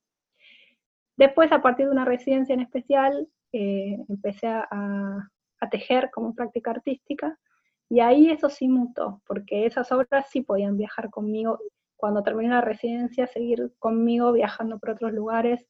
[1.16, 5.30] Después, a partir de una residencia en especial, eh, empecé a,
[5.60, 7.38] a- tejer como práctica artística,
[7.90, 11.58] y ahí eso sí mutó, porque esas obras sí podían viajar conmigo.
[11.96, 15.66] Cuando terminé la residencia, seguir conmigo viajando por otros lugares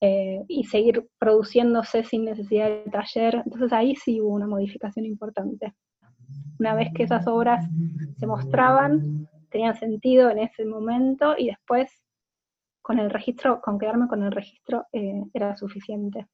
[0.00, 3.42] eh, y seguir produciéndose sin necesidad de taller.
[3.44, 5.74] Entonces ahí sí hubo una modificación importante.
[6.58, 7.64] Una vez que esas obras
[8.18, 11.90] se mostraban, tenían sentido en ese momento y después
[12.82, 16.26] con el registro, con quedarme con el registro eh, era suficiente.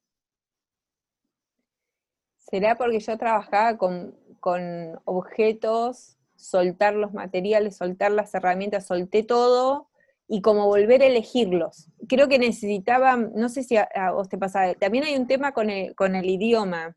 [2.49, 9.89] ¿Será porque yo trabajaba con, con objetos, soltar los materiales, soltar las herramientas, solté todo
[10.29, 11.89] y como volver a elegirlos?
[12.09, 15.53] Creo que necesitaba, no sé si a, a vos te pasaba, también hay un tema
[15.53, 16.97] con el, con el idioma,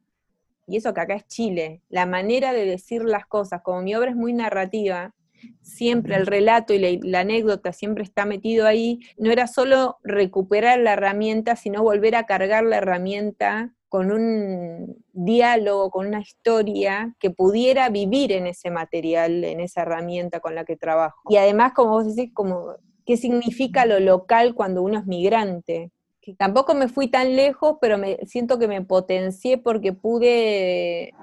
[0.68, 4.12] y eso que acá es Chile, la manera de decir las cosas, como mi obra
[4.12, 5.16] es muy narrativa,
[5.62, 10.94] siempre el relato y la, anécdota siempre está metido ahí, no era solo recuperar la
[10.94, 17.90] herramienta, sino volver a cargar la herramienta con un diálogo, con una historia que pudiera
[17.90, 21.20] vivir en ese material, en esa herramienta con la que trabajo.
[21.28, 22.76] Y además, como vos decís, como,
[23.06, 25.92] ¿qué significa lo local cuando uno es migrante?
[26.22, 31.14] Que tampoco me fui tan lejos, pero me siento que me potencié porque pude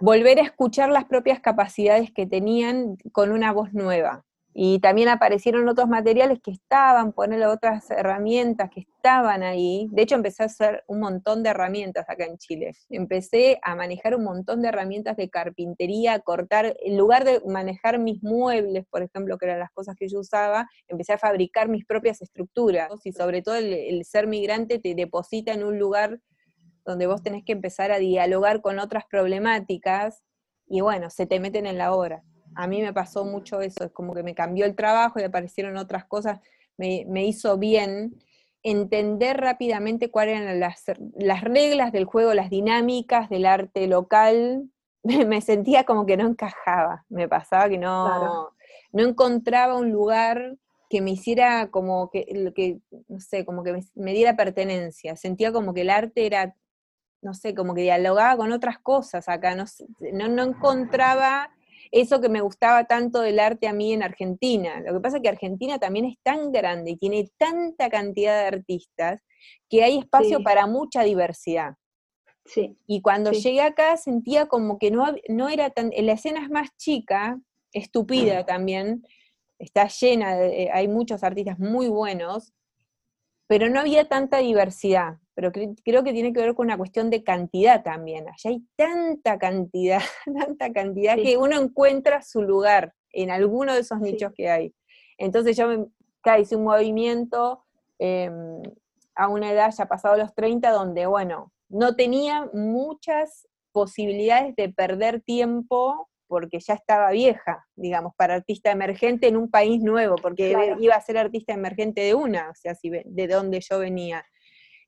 [0.00, 4.24] volver a escuchar las propias capacidades que tenían con una voz nueva.
[4.52, 9.86] Y también aparecieron otros materiales que estaban, ponerle otras herramientas que estaban ahí.
[9.92, 12.72] De hecho, empecé a hacer un montón de herramientas acá en Chile.
[12.88, 18.00] Empecé a manejar un montón de herramientas de carpintería, a cortar, en lugar de manejar
[18.00, 21.84] mis muebles, por ejemplo, que eran las cosas que yo usaba, empecé a fabricar mis
[21.84, 22.88] propias estructuras.
[23.04, 26.18] Y sobre todo el, el ser migrante te deposita en un lugar
[26.84, 30.22] donde vos tenés que empezar a dialogar con otras problemáticas
[30.66, 32.22] y bueno, se te meten en la obra.
[32.54, 35.76] A mí me pasó mucho eso, es como que me cambió el trabajo y aparecieron
[35.76, 36.40] otras cosas,
[36.76, 38.14] me, me hizo bien
[38.62, 40.84] entender rápidamente cuáles eran las,
[41.18, 44.70] las reglas del juego, las dinámicas del arte local.
[45.02, 48.50] Me sentía como que no encajaba, me pasaba que no, Claro.
[48.92, 50.56] no encontraba un lugar
[50.90, 55.16] que me hiciera como que, que no sé, como que me, me diera pertenencia.
[55.16, 56.54] Sentía como que el arte era,
[57.22, 59.64] no sé, como que dialogaba con otras cosas acá, no,
[60.12, 61.50] no, no encontraba
[61.92, 64.80] eso que me gustaba tanto del arte a mí en Argentina.
[64.80, 68.46] Lo que pasa es que Argentina también es tan grande y tiene tanta cantidad de
[68.46, 69.22] artistas
[69.68, 70.44] que hay espacio Sí.
[70.44, 71.74] para mucha diversidad.
[72.44, 73.42] Sí, Y cuando Sí.
[73.42, 77.38] llegué acá sentía como que no, no era tan, la escena es más chica,
[77.72, 79.06] estúpida también,
[79.58, 82.52] está llena, de, eh, hay muchos artistas muy buenos,
[83.46, 85.18] pero no había tanta diversidad.
[85.40, 88.28] Pero cre- creo que tiene que ver con una cuestión de cantidad también.
[88.28, 90.00] Allá hay tanta cantidad,
[90.58, 91.22] tanta cantidad Sí.
[91.22, 94.12] que uno encuentra su lugar en alguno de esos Sí.
[94.12, 94.74] nichos que hay.
[95.16, 95.86] Entonces yo me,
[96.20, 97.64] claro, hice un movimiento
[97.98, 98.60] em,
[99.14, 105.22] a una edad ya pasado los 30, donde, bueno, no tenía muchas posibilidades de perder
[105.22, 110.76] tiempo porque ya estaba vieja, digamos, para artista emergente en un país nuevo, porque Claro.
[110.80, 114.22] iba a ser artista emergente de una, o sea, si de donde yo venía.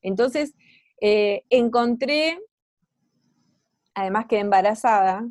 [0.02, 0.54] Entonces,
[1.00, 2.38] eh, encontré,
[3.94, 5.28] además quedé embarazada,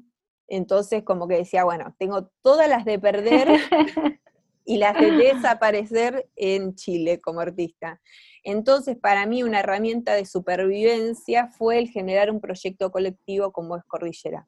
[0.48, 3.48] entonces como que decía, bueno, tengo todas las de perder
[4.66, 8.02] y las de desaparecer en Chile como artista.
[8.44, 13.84] Entonces, para mí una herramienta de supervivencia fue el generar un proyecto colectivo como es
[13.86, 14.48] Cordillera.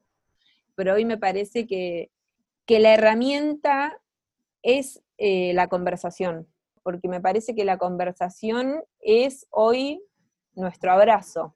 [0.74, 2.10] Pero hoy me parece que,
[2.66, 4.00] que la herramienta
[4.62, 6.48] es eh, la conversación,
[6.82, 10.02] porque me parece que la conversación es hoy
[10.56, 11.54] nuestro abrazo.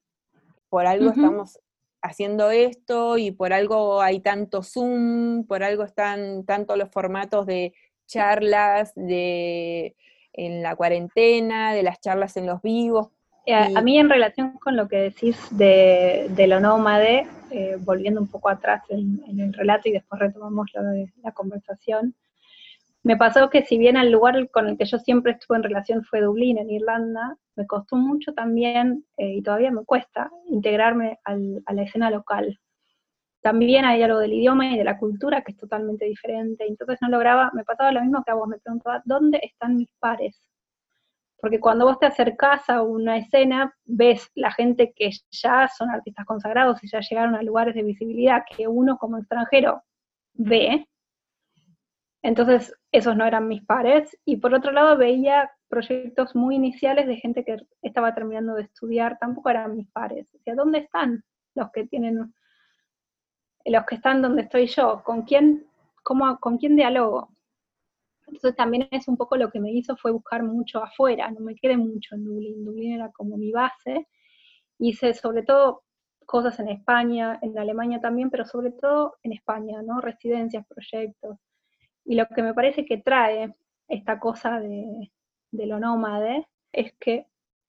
[0.68, 1.58] por algo estamos
[2.02, 7.72] haciendo esto y por algo hay tanto Zoom, por algo están tanto los formatos de
[8.06, 9.96] charlas de
[10.34, 13.08] en la cuarentena, de las charlas en los vivos.
[13.46, 17.26] Eh, A, Y- a mí en relación con lo que decís de, de lo nómade,
[17.50, 20.70] eh, volviendo un poco atrás en, en el relato y después retomamos
[21.22, 22.14] la conversación,
[23.02, 26.04] me pasó que si bien el lugar con el que yo siempre estuve en relación
[26.04, 31.72] fue Dublín, en Irlanda, me costó mucho también, eh, y todavía me cuesta, integrarme a
[31.72, 32.58] la escena local.
[33.40, 37.08] También hay algo del idioma y de la cultura que es totalmente diferente, entonces no
[37.08, 40.40] lograba, me pasaba lo mismo que a vos, me preguntaba, ¿dónde están mis pares?
[41.40, 46.26] Porque cuando vos te acercás a una escena, ves la gente que ya son artistas
[46.26, 49.82] consagrados y ya llegaron a lugares de visibilidad que uno como extranjero
[50.34, 50.88] ve.
[52.28, 54.14] Entonces, esos no eran mis pares.
[54.26, 59.16] Y por otro lado, veía proyectos muy iniciales de gente que estaba terminando de estudiar,
[59.18, 60.26] tampoco eran mis pares.
[60.34, 61.24] O sea, ¿dónde están
[61.54, 62.34] los que tienen,
[63.64, 65.02] los que están donde estoy yo?
[65.04, 65.66] ¿Con quién,
[66.02, 67.30] cómo, con quién dialogo?
[68.26, 71.54] Entonces también es un poco lo que me hizo fue buscar mucho afuera, no me
[71.54, 74.06] quedé mucho en Dublín, Dublín era como mi base,
[74.78, 75.82] hice sobre todo
[76.26, 80.02] cosas en España, en Alemania también, pero sobre todo en España, ¿no?
[80.02, 81.38] Residencias, proyectos.
[82.08, 83.54] Y lo que me parece que trae
[83.86, 85.12] esta cosa de,
[85.52, 87.26] lo nómade es que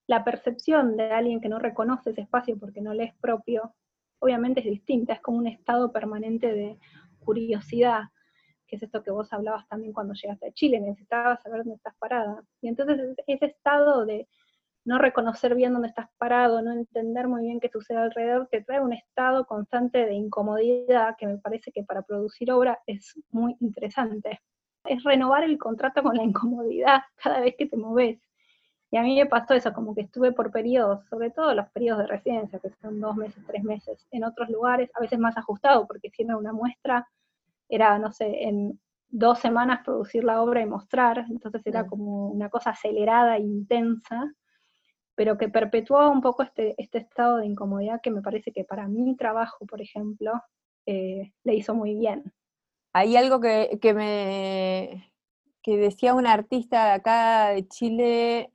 [0.08, 3.76] la percepción de alguien que no reconoce ese espacio porque no le es propio,
[4.20, 6.80] obviamente es distinta, es como un estado permanente de
[7.20, 8.04] curiosidad,
[8.66, 11.98] que es esto que vos hablabas también cuando llegaste a Chile, necesitabas saber dónde estás
[12.00, 12.42] parada.
[12.62, 14.26] Y entonces ese estado de
[14.90, 18.82] no reconocer bien dónde estás parado, no entender muy bien qué sucede alrededor, te trae
[18.82, 24.42] un estado constante de incomodidad que me parece que para producir obra es muy interesante.
[24.84, 28.20] Es renovar el contrato con la incomodidad cada vez que te moves.
[28.90, 32.02] Y a mí me pasó eso, como que estuve por periodos, sobre todo los periodos
[32.02, 35.86] de residencia, que son dos meses, tres meses, en otros lugares, a veces más ajustado,
[35.86, 37.08] porque si era una muestra,
[37.70, 42.50] era, no sé, en dos semanas producir la obra y mostrar, entonces era como una
[42.50, 44.34] cosa acelerada e intensa,
[45.20, 48.88] pero que perpetuaba un poco este, este estado de incomodidad que me parece que para
[48.88, 50.32] mi trabajo, por ejemplo,
[50.86, 52.32] eh, le hizo muy bien.
[52.94, 55.12] Hay algo que, que me
[55.62, 58.54] que decía un artista acá de Chile,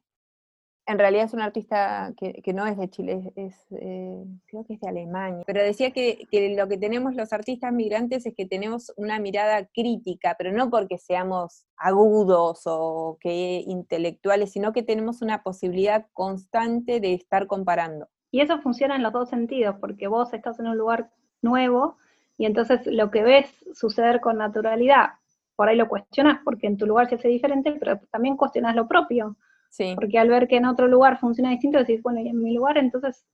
[0.86, 4.74] en realidad es un artista que, que no es de Chile, es, eh, creo que
[4.74, 6.26] es de Alemania, pero decía que
[6.56, 10.98] lo que tenemos los artistas migrantes es que tenemos una mirada crítica, pero no porque
[10.98, 18.08] seamos agudos o que intelectuales, sino que tenemos una posibilidad constante de estar comparando.
[18.30, 21.10] Y eso funciona en los dos sentidos, porque vos estás en un lugar
[21.40, 21.96] nuevo
[22.36, 25.10] y entonces lo que ves suceder con naturalidad,
[25.56, 28.88] por ahí lo cuestionas porque en tu lugar se hace diferente, pero también cuestionas lo
[28.88, 29.36] propio,
[29.76, 32.54] Sí, porque al ver que en otro lugar funciona distinto, decís, bueno, y en mi
[32.54, 33.24] lugar entonces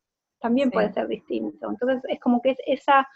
[0.40, 0.72] también Sí.
[0.74, 1.68] puede ser distinto.
[1.68, 3.06] Entonces es como que es esa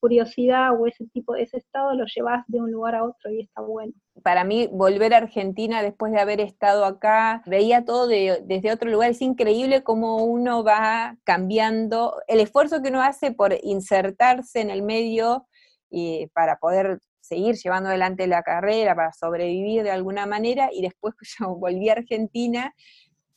[0.00, 3.62] curiosidad o ese tipo, ese estado lo llevas de un lugar a otro y está
[3.62, 3.94] bueno.
[4.22, 8.90] para mí volver a Argentina después de haber estado acá, veía todo de- desde otro
[8.90, 14.68] lugar, es increíble cómo uno va cambiando, el esfuerzo que uno hace por insertarse en
[14.70, 15.46] el medio
[15.90, 21.14] y para poder seguir llevando adelante la carrera, para sobrevivir de alguna manera, y después
[21.40, 22.74] yo volví a Argentina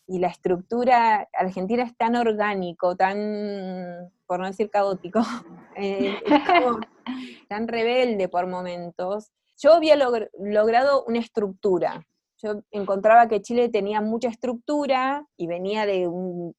[0.08, 5.20] y la estructura argentina es tan orgánico, tan, por no decir caótico,
[5.76, 6.16] eh,
[6.46, 6.80] como
[7.50, 9.32] tan rebelde por momentos.
[9.58, 12.06] Yo había logr- logrado una estructura.
[12.44, 16.54] Yo encontraba que Chile tenía mucha estructura y venía de un-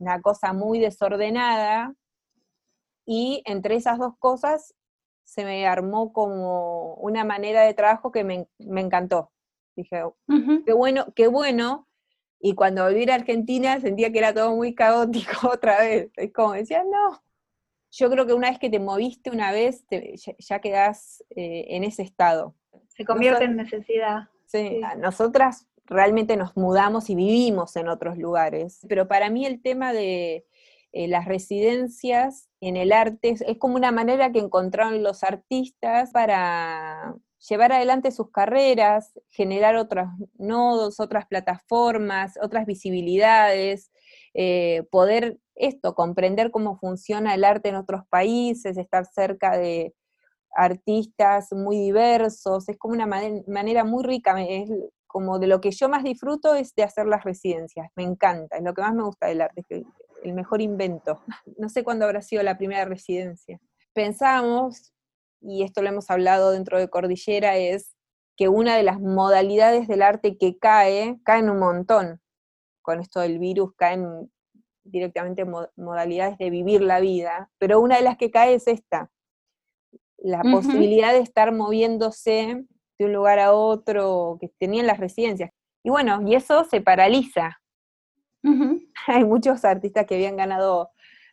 [0.00, 1.94] una cosa muy desordenada,
[3.10, 4.74] y entre esas dos cosas
[5.28, 9.30] se me armó como una manera de trabajo que me, me encantó.
[9.76, 10.64] Dije, Ujú.
[10.64, 11.86] qué bueno, qué bueno.
[12.40, 16.08] Y cuando volví a Argentina sentía que era todo muy caótico otra vez.
[16.16, 17.22] Es como decía, no.
[17.90, 21.66] Yo creo que una vez que te moviste una vez, te- ya, ya quedás eh,
[21.68, 22.54] en ese estado.
[22.88, 24.28] Se convierte en necesidad.
[24.46, 29.92] Sí, nosotras realmente nos mudamos y vivimos en otros lugares, pero para mí el tema
[29.92, 30.46] de
[30.92, 37.14] eh, las residencias en el arte es, como una manera que encontraron los artistas para
[37.48, 40.08] llevar adelante sus carreras, generar otros
[40.38, 43.90] nodos, otras plataformas, otras visibilidades,
[44.34, 49.94] eh, poder esto, comprender cómo funciona el arte en otros países, estar cerca de
[50.54, 54.70] artistas muy diversos, es como una mane- manera muy rica, es
[55.06, 58.62] como de lo que yo más disfruto es de hacer las residencias, me encanta, es
[58.64, 59.64] lo que más me gusta del arte,
[60.22, 61.20] el, mejor invento.
[61.56, 63.60] No sé cuándo habrá sido la primera residencia.
[63.92, 64.92] Pensamos,
[65.40, 67.94] y esto lo hemos hablado dentro de Cordillera, es
[68.36, 72.20] que una de las modalidades del arte que cae, caen un montón.
[72.82, 74.30] Con esto del virus caen
[74.84, 79.10] directamente mo- modalidades de vivir la vida, pero una de las que cae es esta,
[80.18, 82.64] la posibilidad de estar moviéndose
[82.98, 85.50] de un lugar a otro, que tenían las residencias.
[85.84, 87.60] Y bueno, y eso se paraliza.
[89.06, 90.90] Hay muchos artistas que habían ganado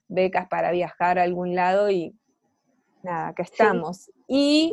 [0.07, 2.15] becas para viajar a algún lado y
[3.03, 4.11] nada, acá estamos.
[4.27, 4.71] Y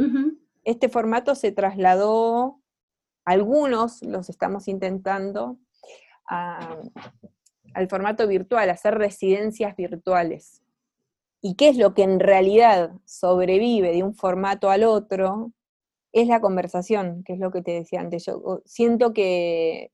[0.65, 2.61] este formato se trasladó,
[3.25, 5.59] algunos los estamos intentando,
[6.29, 6.79] a-
[7.75, 10.63] al formato virtual, hacer residencias virtuales.
[11.41, 15.53] ¿Y qué es lo que en realidad sobrevive de un formato al otro?
[16.13, 18.27] Es la conversación, que es lo que te decía antes.
[18.27, 19.91] Yo siento que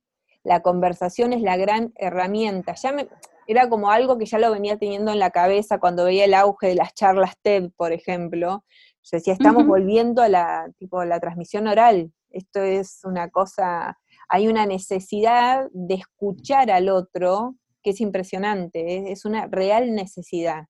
[0.48, 2.74] la conversación es la gran herramienta.
[2.74, 3.06] Ya me,
[3.46, 6.68] era como algo que ya lo venía teniendo en la cabeza cuando veía el auge
[6.68, 8.64] de las charlas TED, por ejemplo.
[9.02, 12.12] Yo decía, estamos volviendo a la, tipo, la transmisión oral.
[12.30, 19.18] Esto es una cosa, hay una necesidad de escuchar al otro que es impresionante, es,
[19.18, 20.64] es una real necesidad.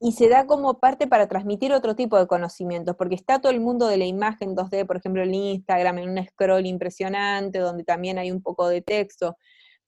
[0.00, 3.60] Y se da como parte para transmitir otro tipo de conocimientos, porque está todo el
[3.60, 8.18] mundo de la imagen 2D, por ejemplo, en Instagram, en un scroll impresionante, donde también
[8.18, 9.36] hay un poco de texto,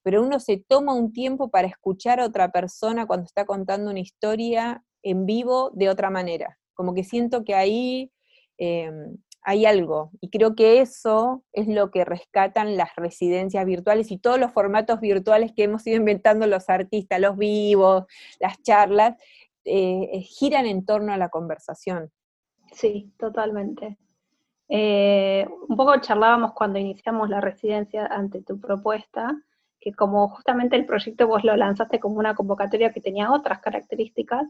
[0.03, 3.99] pero uno se toma un tiempo para escuchar a otra persona cuando está contando una
[3.99, 6.57] historia en vivo de otra manera.
[6.73, 8.11] Como que siento que ahí
[8.57, 8.91] eh,
[9.47, 14.37] hay algo, y creo que eso es lo que rescatan las residencias virtuales y todos
[14.37, 18.03] los formatos virtuales que hemos ido inventando los artistas, los vivos,
[18.41, 19.15] las charlas,
[19.67, 22.11] eh, giran en torno a la conversación.
[22.71, 23.97] Sí, totalmente.
[24.69, 29.35] Eh, un poco charlábamos cuando iniciamos la residencia ante tu propuesta,
[29.79, 34.45] que como justamente el proyecto vos lo lanzaste como una convocatoria que tenía otras características,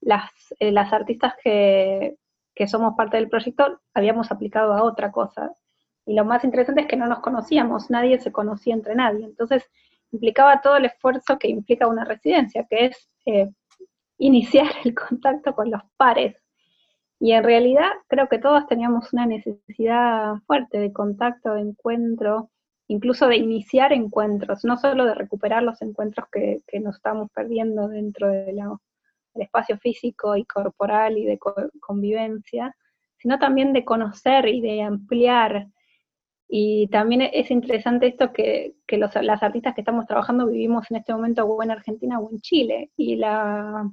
[0.00, 0.30] las,
[0.60, 2.16] eh, las artistas que,
[2.54, 5.52] que somos parte del proyecto habíamos aplicado a otra cosa.
[6.06, 9.24] Y lo más interesante es que no nos conocíamos, nadie se conocía entre nadie.
[9.24, 9.68] Entonces,
[10.10, 13.50] implicaba todo el esfuerzo que implica una residencia, que es eh,
[14.18, 16.36] iniciar el contacto con los pares.
[17.20, 22.50] Y en realidad creo que todos teníamos una necesidad fuerte de contacto, de encuentro,
[22.88, 27.88] incluso de iniciar encuentros, no solo de recuperar los encuentros que, que nos estamos perdiendo
[27.88, 28.76] dentro de la-
[29.34, 32.74] del espacio físico y corporal y de co- convivencia,
[33.18, 35.66] sino también de conocer y de ampliar.
[36.48, 40.96] Y también es interesante esto que, que los- las artistas que estamos trabajando vivimos en
[40.98, 43.90] este momento o en Argentina o en Chile, y, la,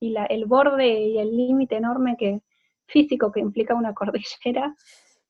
[0.00, 2.40] y la, el borde y el límite enorme que,
[2.86, 4.74] físico que implica una cordillera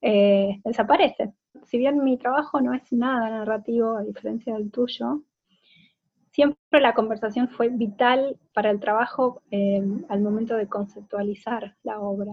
[0.00, 1.32] eh, desaparece.
[1.64, 5.22] Si bien mi trabajo no es nada narrativo, a diferencia del tuyo,
[6.30, 12.32] siempre la conversación fue vital para el trabajo eh, al momento de conceptualizar la obra.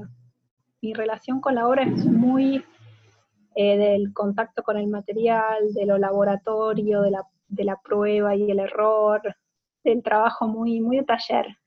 [0.81, 2.63] Mi relación con la obra es muy
[3.55, 8.51] eh, del contacto con el material, de lo laboratorio, de la, de la prueba y
[8.51, 9.21] el error,
[9.83, 11.57] del trabajo muy, muy de taller.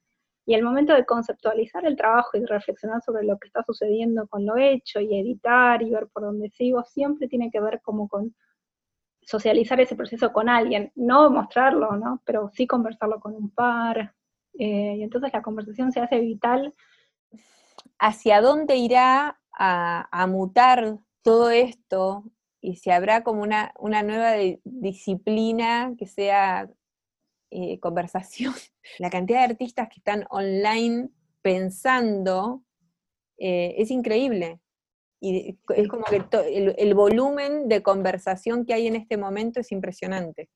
[0.49, 4.47] Y el momento de conceptualizar el trabajo y reflexionar sobre lo que está sucediendo con
[4.47, 8.35] lo hecho y editar y ver por dónde sigo, siempre tiene que ver como con
[9.23, 12.23] socializar ese proceso con alguien, no mostrarlo, ¿no?
[12.27, 14.15] Pero sí conversarlo con un par.
[14.59, 16.75] eh, y entonces la conversación se hace vital.
[17.99, 22.25] ¿Hacia dónde irá a, a mutar todo esto?
[22.61, 26.69] Y si habrá como una, una nueva di- disciplina que sea
[27.51, 28.55] eh, conversación.
[28.99, 31.11] La cantidad de artistas que están online
[31.43, 32.63] pensando
[33.39, 34.61] eh, es increíble.
[35.21, 39.73] Y es como que el, el volumen de conversación que hay en este momento es
[39.73, 40.49] impresionante.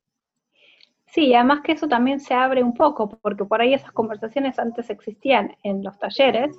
[1.12, 4.58] Sí, y además que eso también se abre un poco, porque por ahí esas conversaciones
[4.58, 6.56] antes existían en los talleres.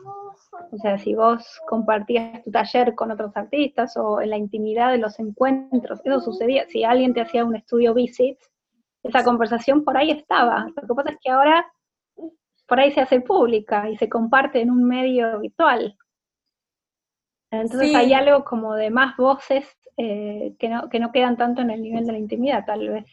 [0.71, 4.99] O sea, si vos compartías tu taller con otros artistas o en la intimidad de
[4.99, 6.67] los encuentros, eso sucedía.
[6.67, 8.37] Si alguien te hacía un estudio visit,
[9.03, 10.67] esa conversación por ahí estaba.
[10.75, 11.65] Lo que pasa es que ahora
[12.67, 15.97] por ahí se hace pública y se comparte en un medio virtual.
[17.51, 17.95] Entonces Sí.
[17.95, 19.65] hay algo como de más voces
[19.97, 23.05] eh, que, no, que no quedan tanto en el nivel de la intimidad, tal vez.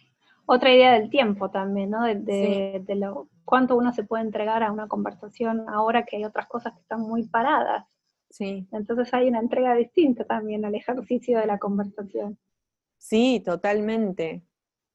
[0.47, 2.05] Otra idea del tiempo también, ¿no?
[2.05, 6.25] De, de- de lo, cuánto uno se puede entregar a una conversación ahora que hay
[6.25, 7.87] otras cosas que están muy paradas.
[8.31, 12.39] Sí, Entonces hay una entrega distinta también al ejercicio de la conversación.
[12.99, 14.45] sí, totalmente,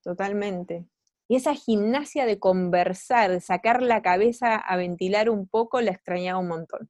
[0.06, 0.86] totalmente.
[1.28, 6.40] Y esa gimnasia de conversar, de sacar la cabeza a ventilar un poco, la extrañaba
[6.40, 6.90] un montón.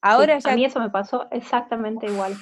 [0.00, 2.34] Ahora Sí, ya A mí eso me pasó exactamente igual.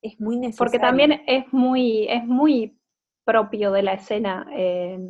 [0.00, 0.58] es muy necesario.
[0.58, 2.78] Porque también es muy, es muy
[3.24, 5.00] propio de la escena eh,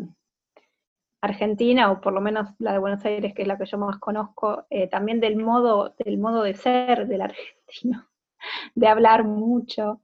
[1.20, 3.98] argentina, o por lo menos la de Buenos Aires, que es la que yo más
[3.98, 8.08] conozco, eh, también del modo, del modo de ser del argentino,
[8.74, 10.00] de hablar mucho,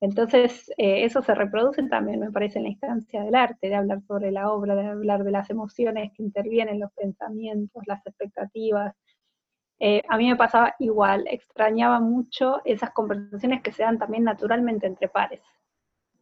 [0.00, 4.00] Entonces, eh, eso se reproduce también, me parece, en la instancia del arte, de hablar
[4.02, 8.94] sobre la obra, de hablar de las emociones que intervienen, los pensamientos, las expectativas.
[9.80, 14.86] Eh, a mí me pasaba igual, extrañaba mucho esas conversaciones que se dan también naturalmente
[14.86, 15.40] entre pares.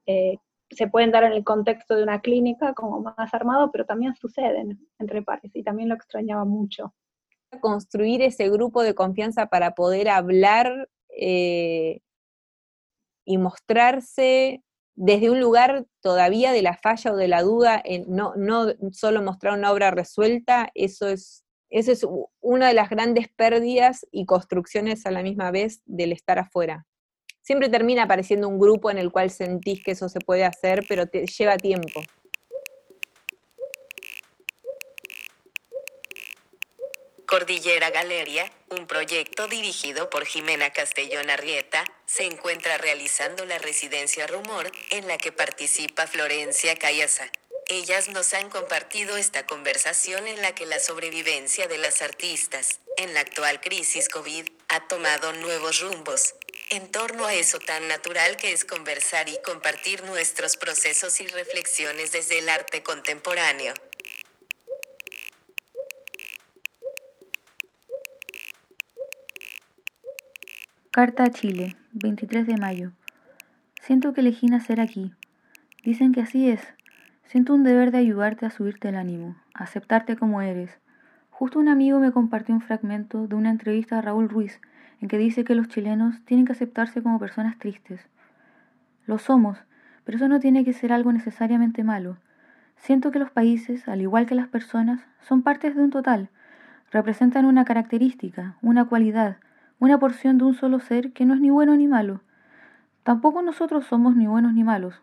[0.07, 0.39] Eh,
[0.71, 4.89] se pueden dar en el contexto de una clínica como más armado, pero también suceden
[4.99, 6.95] entre pares y también lo extrañaba mucho.
[7.61, 10.89] Construir ese grupo de confianza para poder hablar
[13.27, 14.63] y mostrarse
[14.95, 19.59] desde un lugar todavía de la falla o de la duda, no, no solo mostrar
[19.59, 22.07] una obra resuelta, eso es, eso es
[22.41, 26.87] una de las grandes pérdidas y construcciones a la misma vez del estar afuera
[27.47, 31.07] siempre termina apareciendo un grupo en el cual sentís que eso se puede hacer, pero
[31.07, 32.01] te lleva tiempo.
[37.27, 44.71] Cordillera Galeria, un proyecto dirigido por Jimena Castellón Arrieta, se encuentra realizando la residencia Rumor,
[44.91, 47.29] en la que participa Florencia Callaza.
[47.69, 53.13] Ellas nos han compartido esta conversación en la que la sobrevivencia de las artistas, en
[53.13, 56.37] la actual crisis COVID, ha tomado nuevos rumbos,
[56.71, 62.13] en torno a eso tan natural que es conversar y compartir nuestros procesos y reflexiones
[62.13, 63.75] desde el arte contemporáneo.
[70.97, 72.91] Carta a Chile, 23 de mayo.
[73.83, 75.13] Siento que elegí nacer aquí.
[75.85, 76.73] Dicen que así es.
[77.25, 80.71] Siento un deber de ayudarte a subirte el ánimo, a aceptarte como eres.
[81.29, 84.59] Justo un amigo me compartió un fragmento de una entrevista a Raúl Ruiz,
[85.03, 88.01] en que dice que los chilenos tienen que aceptarse como personas tristes.
[89.05, 89.59] Lo somos,
[90.05, 92.17] pero eso no tiene que ser algo necesariamente malo.
[92.79, 96.31] Siento que los países, al igual que las personas, son partes de un total,
[96.91, 99.37] representan una característica, una cualidad,
[99.79, 102.21] una porción de un solo ser que no es ni bueno ni malo.
[103.03, 105.03] Tampoco nosotros somos ni buenos ni malos.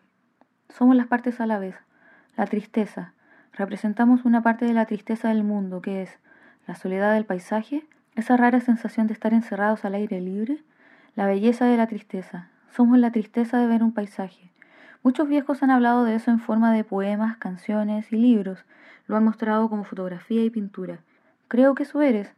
[0.69, 1.75] Somos las partes a la vez.
[2.35, 3.13] La tristeza.
[3.53, 6.19] Representamos una parte de la tristeza del mundo, que es
[6.67, 10.63] la soledad del paisaje esa rara sensación de estar encerrados al aire libre,
[11.15, 12.49] la belleza de la tristeza.
[12.69, 14.51] Somos la tristeza de ver un paisaje.
[15.01, 18.65] Muchos viejos han hablado de eso en forma de poemas, canciones y libros.
[19.07, 20.99] Lo han mostrado como fotografía y pintura.
[21.47, 22.33] Creo que eso eres.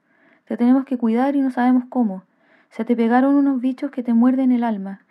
[0.45, 2.23] Te tenemos que cuidar y no sabemos cómo.
[2.69, 5.01] Se te pegaron unos bichos que te muerden el alma.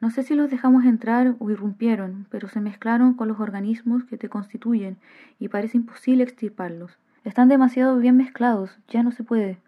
[0.00, 4.16] No sé si los dejamos entrar o irrumpieron, pero se mezclaron con los organismos que
[4.16, 4.96] te constituyen
[5.38, 6.96] y parece imposible extirparlos.
[7.24, 9.58] Están demasiado bien mezclados, ya no se puede.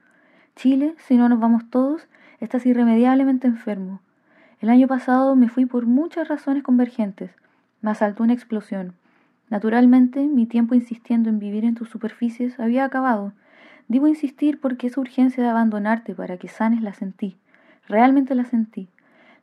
[0.57, 2.07] Chile, si no nos vamos todos,
[2.39, 4.01] estás irremediablemente enfermo.
[4.61, 7.33] El año pasado me fui por muchas razones convergentes.
[7.83, 8.95] Me asaltó una explosión.
[9.49, 13.33] Naturalmente, mi tiempo insistiendo en vivir en tus superficies había acabado.
[13.91, 17.36] Digo insistir porque esa urgencia de abandonarte para que sanes la sentí.
[17.88, 18.88] Realmente la sentí.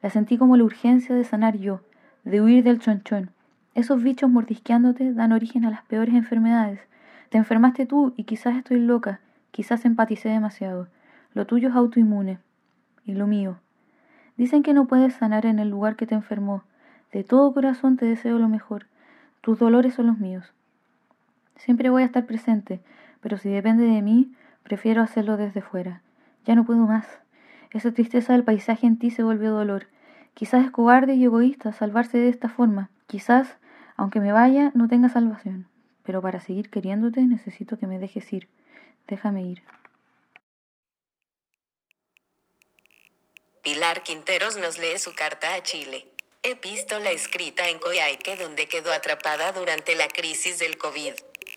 [0.01, 1.81] La sentí como la urgencia de sanar yo,
[2.23, 3.31] de huir del chonchón.
[3.75, 6.79] Esos bichos mordisqueándote dan origen a las peores enfermedades.
[7.27, 9.19] Te enfermaste tú y quizás estoy loca,
[9.51, 10.87] quizás empaticé demasiado.
[11.33, 12.39] Lo tuyo es autoinmune.
[13.03, 13.57] Y lo mío.
[14.37, 16.63] Dicen que no puedes sanar en el lugar que te enfermó.
[17.11, 18.85] De todo corazón te deseo lo mejor.
[19.41, 20.53] Tus dolores son los míos.
[21.57, 22.79] Siempre voy a estar presente,
[23.27, 24.31] pero si depende de mí,
[24.63, 26.01] prefiero hacerlo desde fuera.
[26.45, 27.05] Ya no puedo más.
[27.71, 29.87] Esa tristeza del paisaje en ti se volvió dolor.
[30.33, 32.89] Quizás es cobarde y egoísta salvarse de esta forma.
[33.05, 33.57] Quizás,
[33.97, 35.67] aunque me vaya, no tenga salvación.
[36.03, 38.47] Pero para seguir queriéndote necesito que me dejes ir.
[39.09, 39.61] Déjame ir.
[43.61, 46.07] Pilar Quinteros nos lee su carta a Chile.
[46.43, 51.11] Epístola escrita en Coyhaique donde quedó atrapada durante la crisis del COVID.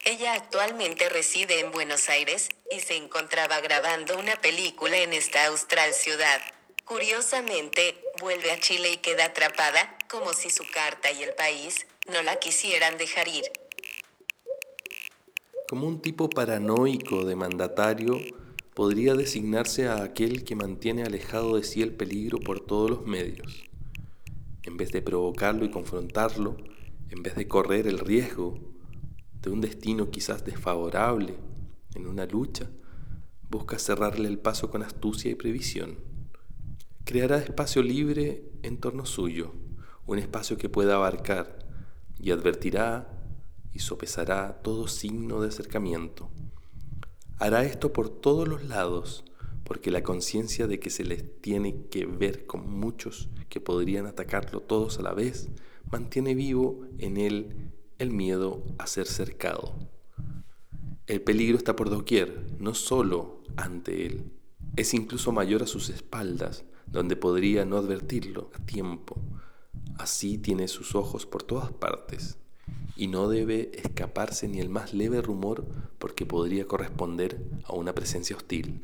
[0.06, 5.92] Ella actualmente reside en Buenos Aires y se encontraba grabando una película en esta austral
[5.92, 6.40] ciudad.
[6.86, 12.22] Curiosamente, vuelve a Chile y queda atrapada, como si su carta y el país no
[12.22, 13.44] la quisieran dejar ir.
[15.68, 18.18] Como un tipo paranoico de mandatario,
[18.72, 23.64] podría designarse a aquel que mantiene alejado de sí el peligro por todos los medios.
[24.62, 26.56] En vez de provocarlo y confrontarlo,
[27.10, 28.69] en vez de correr el riesgo
[29.42, 31.36] de un destino quizás desfavorable
[31.94, 32.70] en una lucha,
[33.48, 35.98] busca cerrarle el paso con astucia y previsión.
[37.04, 39.52] Creará espacio libre en torno suyo,
[40.06, 41.58] un espacio que pueda abarcar
[42.18, 43.08] y advertirá
[43.72, 46.30] y sopesará todo signo de acercamiento.
[47.38, 49.24] Hará esto por todos los lados,
[49.64, 54.60] porque la conciencia de que se les tiene que ver con muchos que podrían atacarlo
[54.60, 55.48] todos a la vez,
[55.90, 59.74] mantiene vivo en él el miedo a ser cercado.
[61.06, 64.32] El peligro está por doquier, no solo ante él,
[64.76, 69.20] es incluso mayor a sus espaldas, donde podría no advertirlo a tiempo.
[69.98, 72.38] Así tiene sus ojos por todas partes
[72.96, 75.66] y no debe escaparse ni el más leve rumor
[75.98, 78.82] porque podría corresponder a una presencia hostil.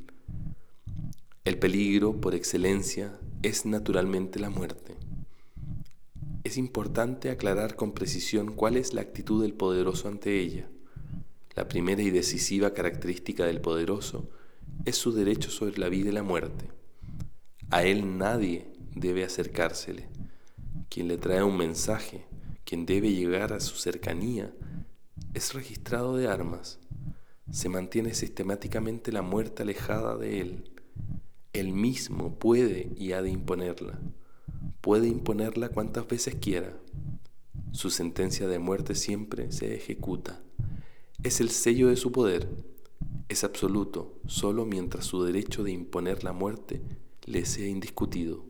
[1.45, 4.96] El peligro, por excelencia, es naturalmente la muerte.
[6.57, 10.69] Importante aclarar con precisión cuál es la actitud del poderoso ante ella.
[11.55, 14.31] La primera y decisiva característica del poderoso
[14.85, 16.71] es su derecho sobre la vida y la muerte.
[17.71, 20.09] A él nadie debe acercársele.
[20.89, 22.25] Quien le trae un mensaje,
[22.65, 24.55] quien debe llegar a su cercanía,
[25.35, 26.79] es registrado de armas.
[27.51, 30.71] Se mantiene sistemáticamente la muerte alejada de él.
[31.53, 34.01] Él mismo puede y ha de imponerla.
[34.87, 36.73] Puede imponerla cuantas veces quiera.
[37.73, 40.41] Su sentencia de muerte siempre se ejecuta.
[41.25, 42.49] Es el sello de su poder.
[43.29, 46.83] Es absoluto solo mientras su derecho de imponer la muerte
[47.25, 48.46] le sea indiscutido.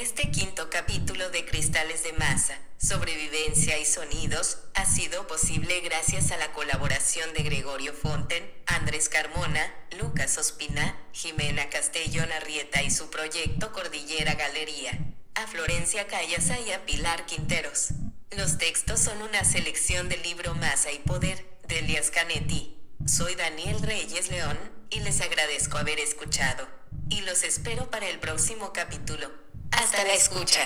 [0.00, 6.36] Este quinto capítulo de Cristales de Masa, Sobrevivencia y Sonidos, ha sido posible gracias a
[6.36, 13.72] la colaboración de Gregorio Fonten, Andrés Carmona, Lucas Ospina, Jimena Castellón Arrieta y su proyecto
[13.72, 14.96] Cordillera Galería,
[15.34, 17.88] a Florencia Callasa y a Pilar Quinteros.
[18.30, 22.78] Los textos son una selección del libro Masa y Poder, de Elias Canetti.
[23.04, 24.58] Soy Daniel Reyes León,
[24.90, 26.68] y les agradezco haber escuchado.
[27.10, 29.47] Y los espero para el próximo capítulo.
[29.72, 30.60] Hasta la escucha,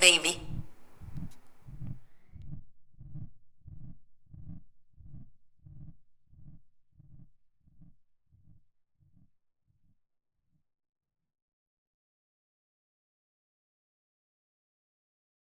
[0.00, 0.40] baby.